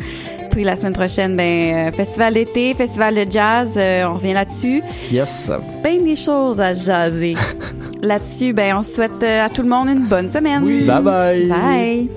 Puis 0.52 0.64
la 0.64 0.76
semaine 0.76 0.94
prochaine, 0.94 1.36
ben 1.38 1.92
festival 1.94 2.34
d'été, 2.34 2.74
festival 2.74 3.16
de 3.16 3.32
jazz, 3.32 3.72
on 3.78 4.16
revient 4.16 4.34
là-dessus. 4.34 4.84
Yes. 5.12 5.50
Ben 5.82 6.04
des 6.04 6.18
choses 6.18 6.60
à 6.60 6.74
jaser. 6.74 7.36
là-dessus, 8.02 8.52
ben 8.52 8.78
on 8.78 8.82
souhaite 8.82 9.24
à 9.24 9.50
tout 9.50 9.62
le 9.62 9.70
monde 9.70 9.88
une 9.88 10.06
bonne 10.06 10.30
semaine. 10.30 10.64
Bye 10.86 11.02
bye. 11.02 11.48
Bye. 11.48 12.10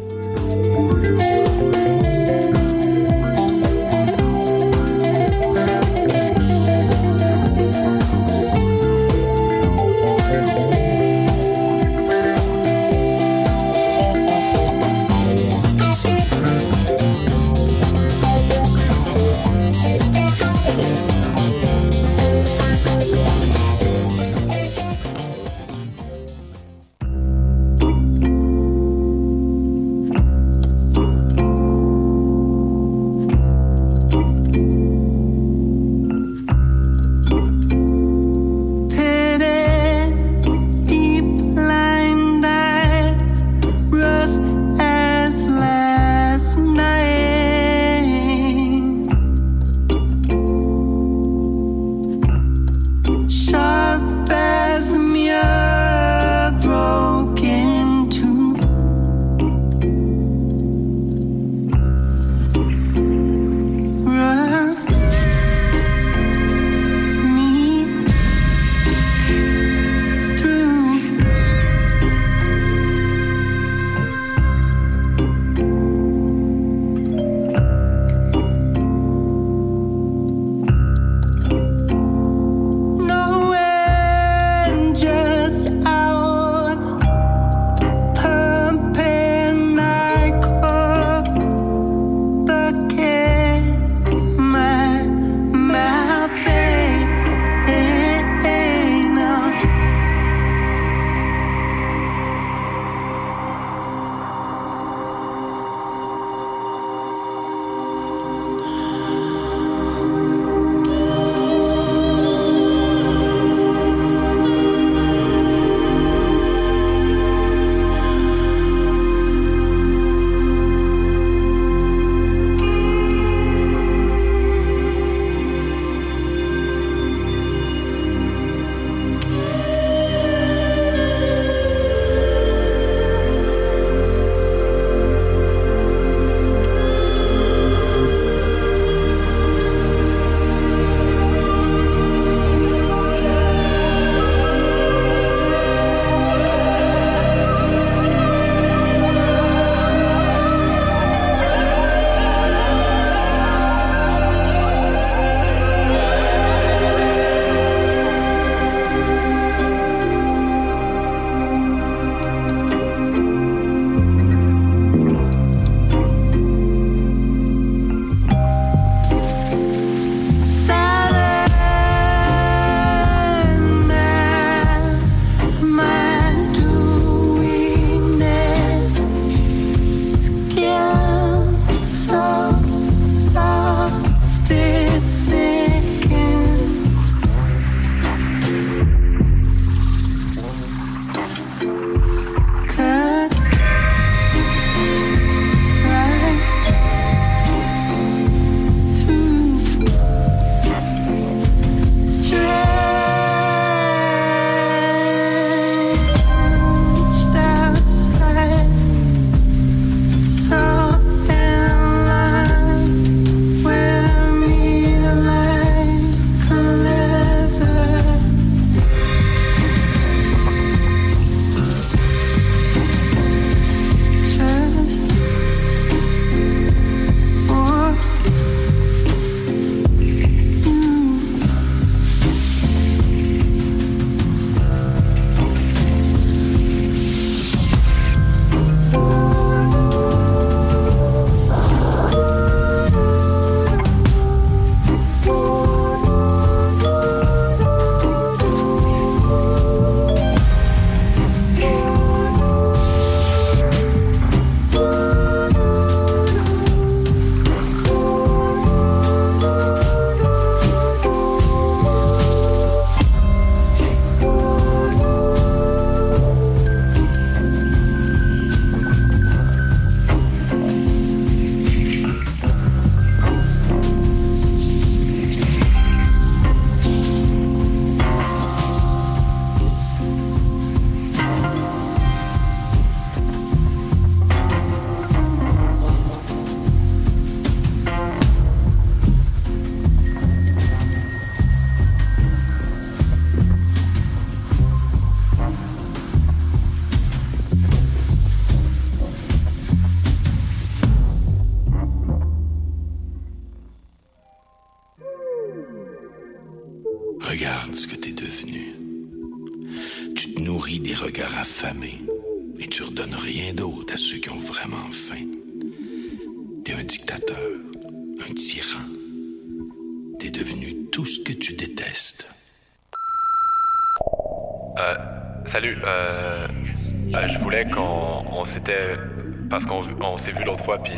Parce 329.54 329.66
qu'on 329.66 329.84
on 330.00 330.18
s'est 330.18 330.32
vu 330.32 330.42
l'autre 330.42 330.64
fois, 330.64 330.78
puis... 330.78 330.94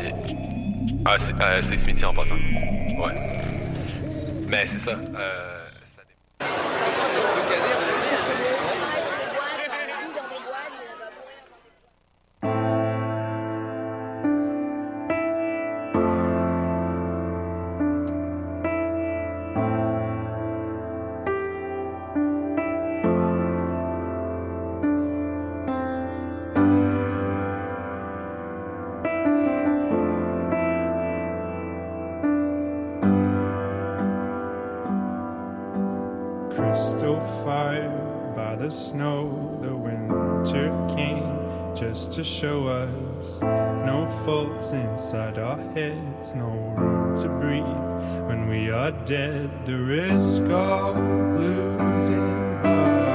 Ah, 1.04 1.16
c'est 1.18 1.38
euh, 1.38 1.76
Smithy 1.76 2.06
en 2.06 2.14
passant. 2.14 2.36
Ouais. 2.36 3.12
Mais 4.48 4.66
c'est 4.66 4.90
ça. 4.90 4.96
Euh, 5.14 5.65
crystal 36.56 37.20
fire 37.44 38.32
by 38.34 38.56
the 38.56 38.70
snow. 38.70 39.58
The 39.60 39.76
winter 39.76 40.68
came 40.96 41.76
just 41.76 42.12
to 42.12 42.24
show 42.24 42.66
us 42.68 43.40
no 43.42 44.06
faults 44.24 44.72
inside 44.72 45.38
our 45.38 45.58
heads, 45.74 46.34
no 46.34 46.48
room 46.48 47.14
to 47.16 47.28
breathe. 47.28 48.26
When 48.26 48.48
we 48.48 48.70
are 48.70 48.90
dead, 49.04 49.66
the 49.66 49.76
risk 49.76 50.42
of 50.44 50.96
losing 51.38 53.05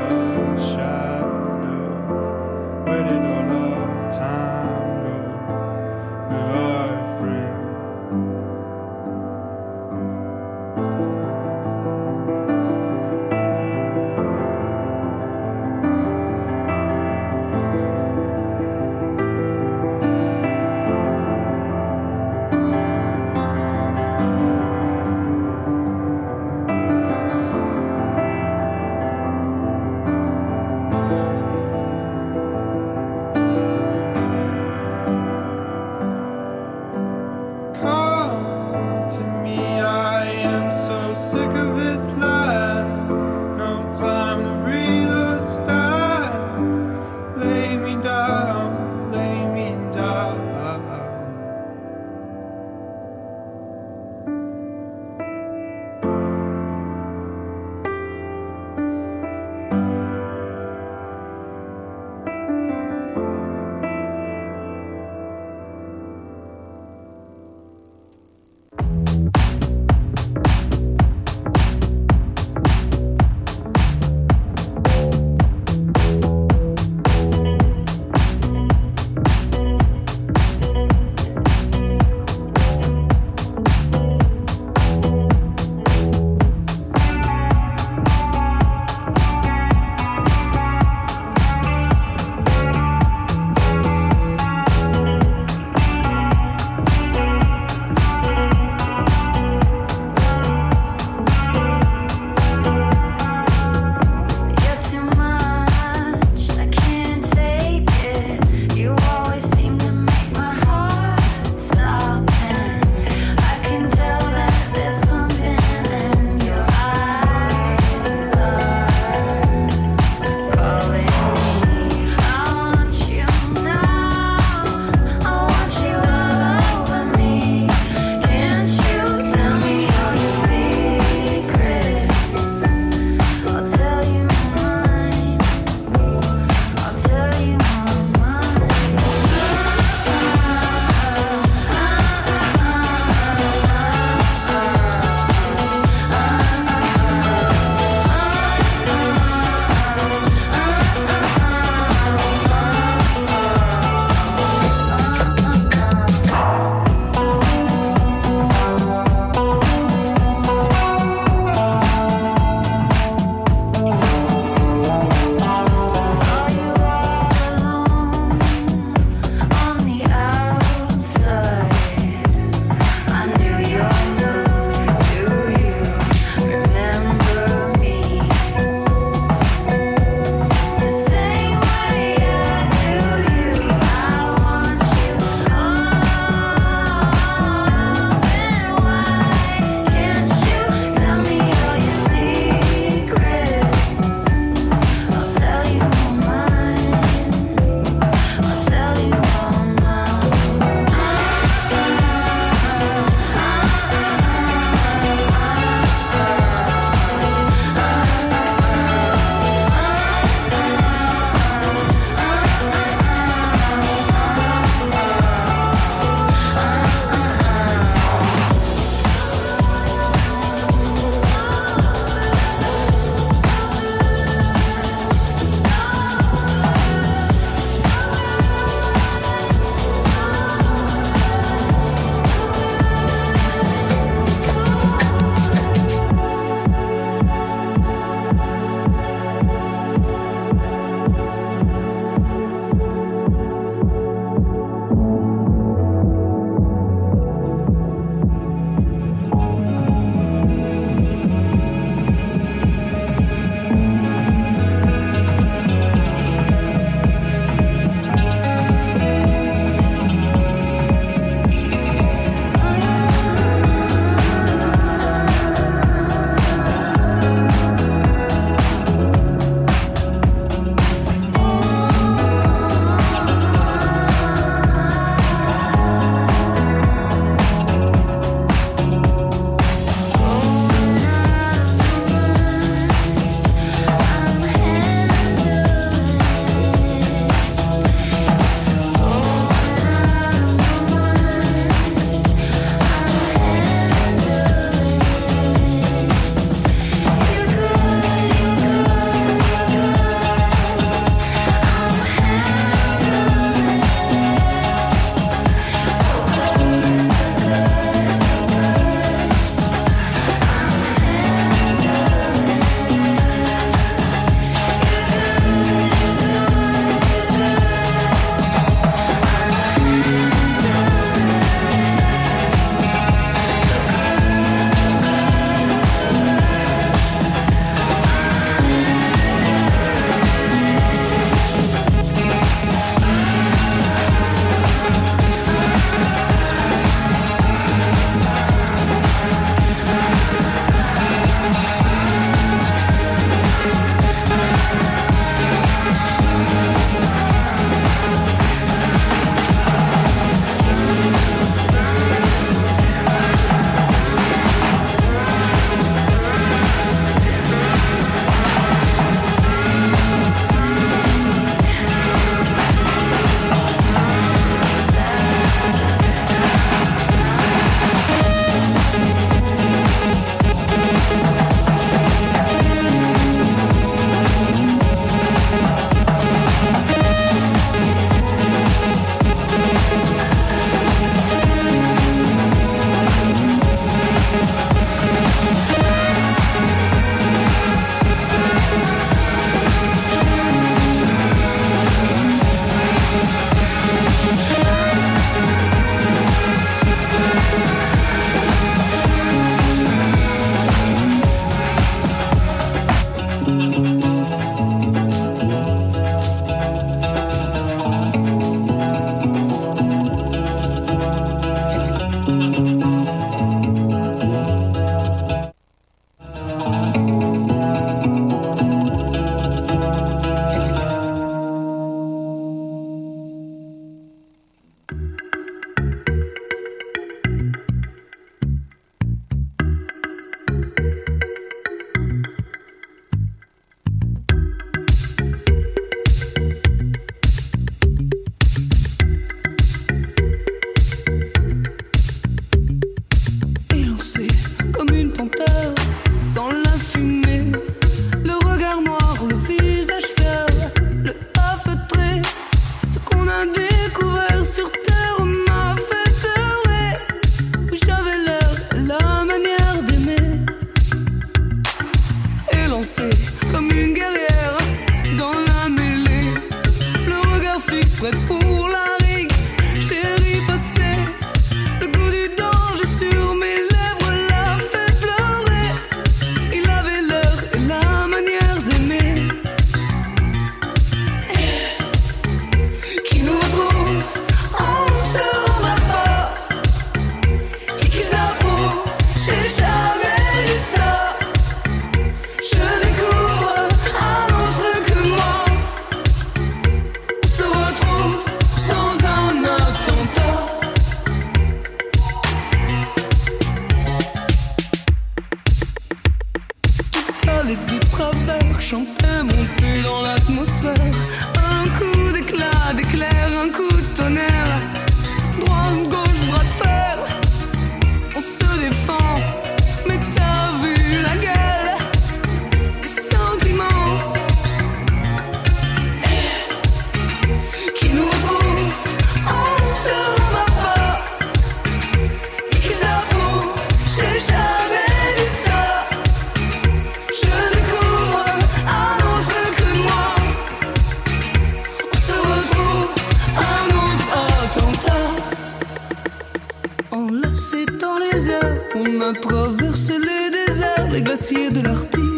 traversé 549.14 549.94
les 550.00 550.30
déserts, 550.32 550.90
les 550.92 551.02
glaciers 551.02 551.50
de 551.50 551.62
l'Arctique. 551.62 552.11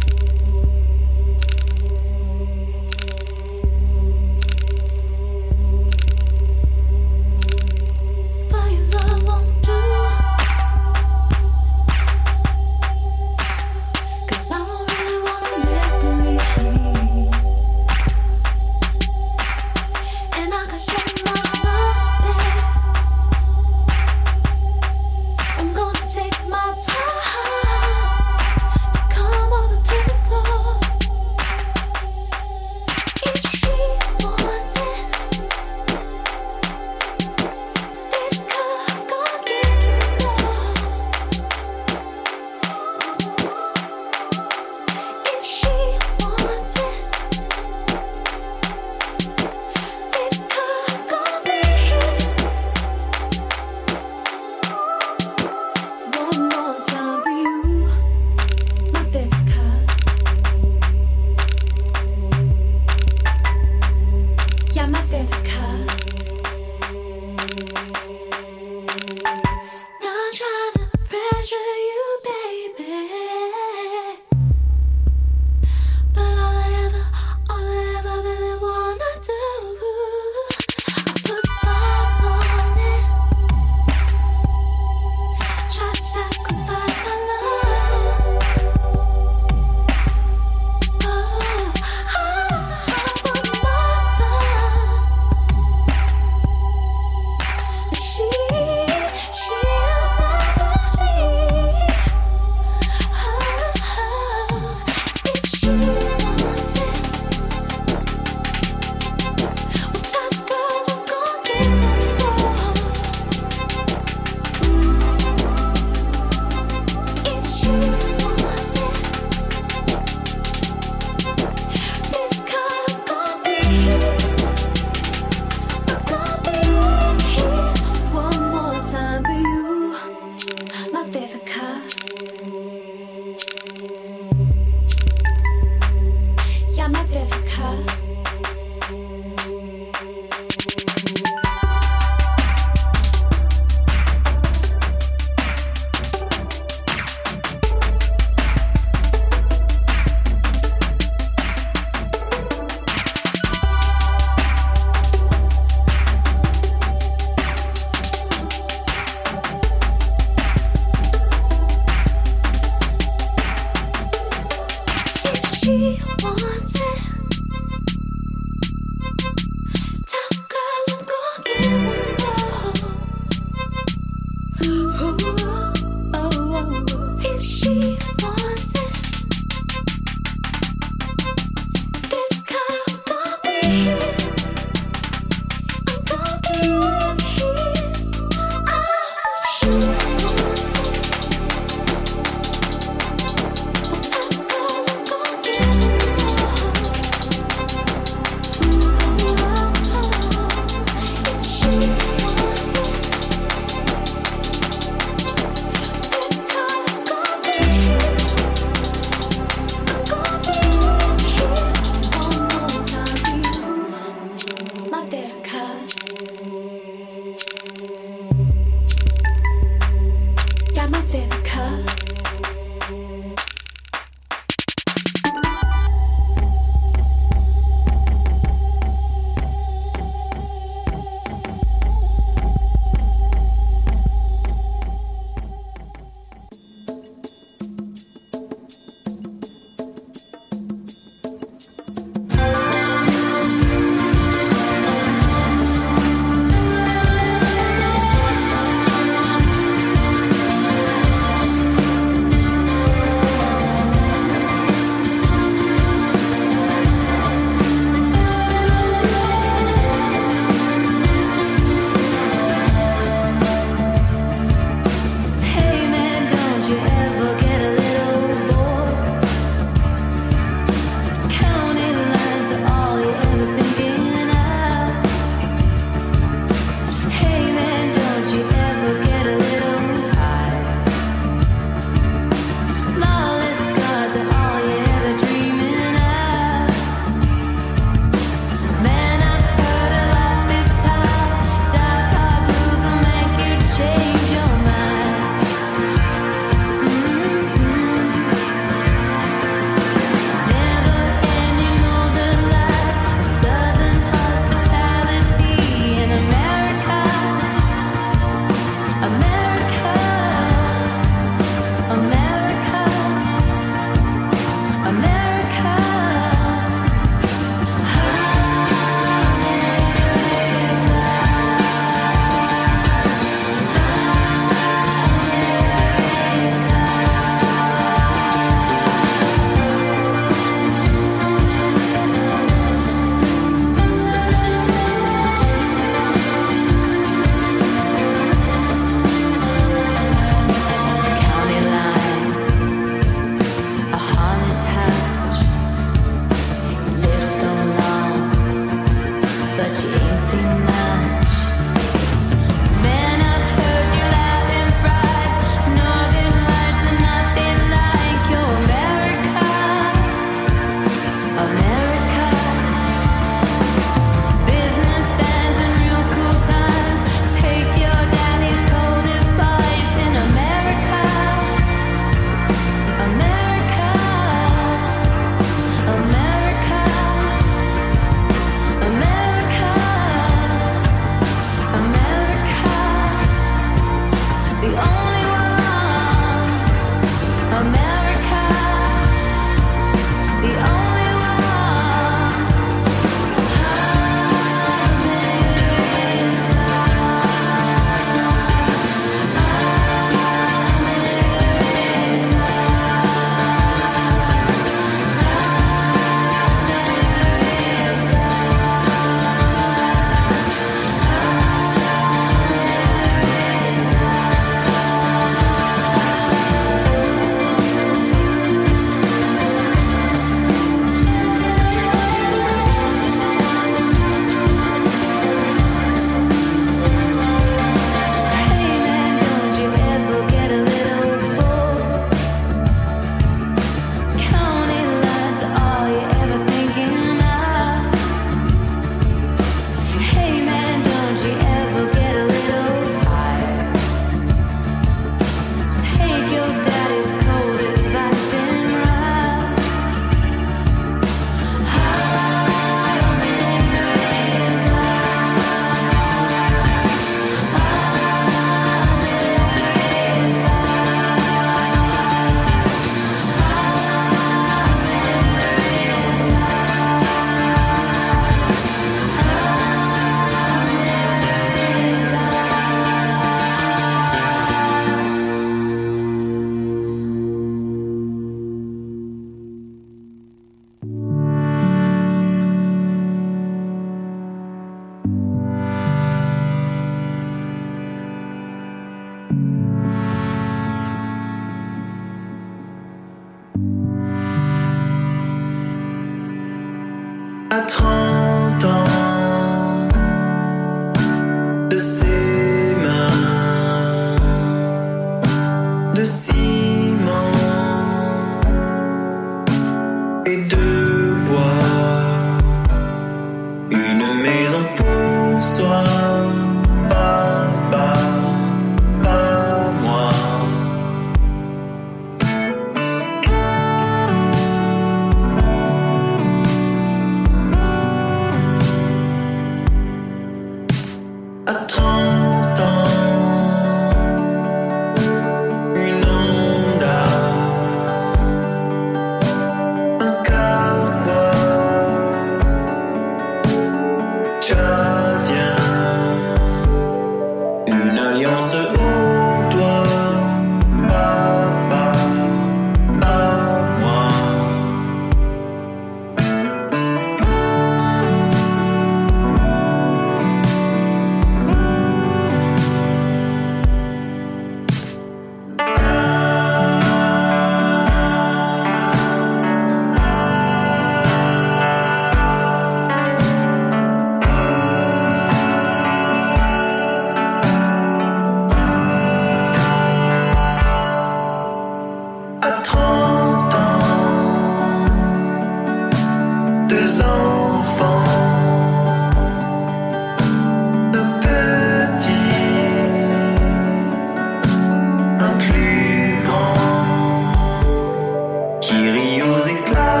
music 599.01 599.55
using. 599.65 600.00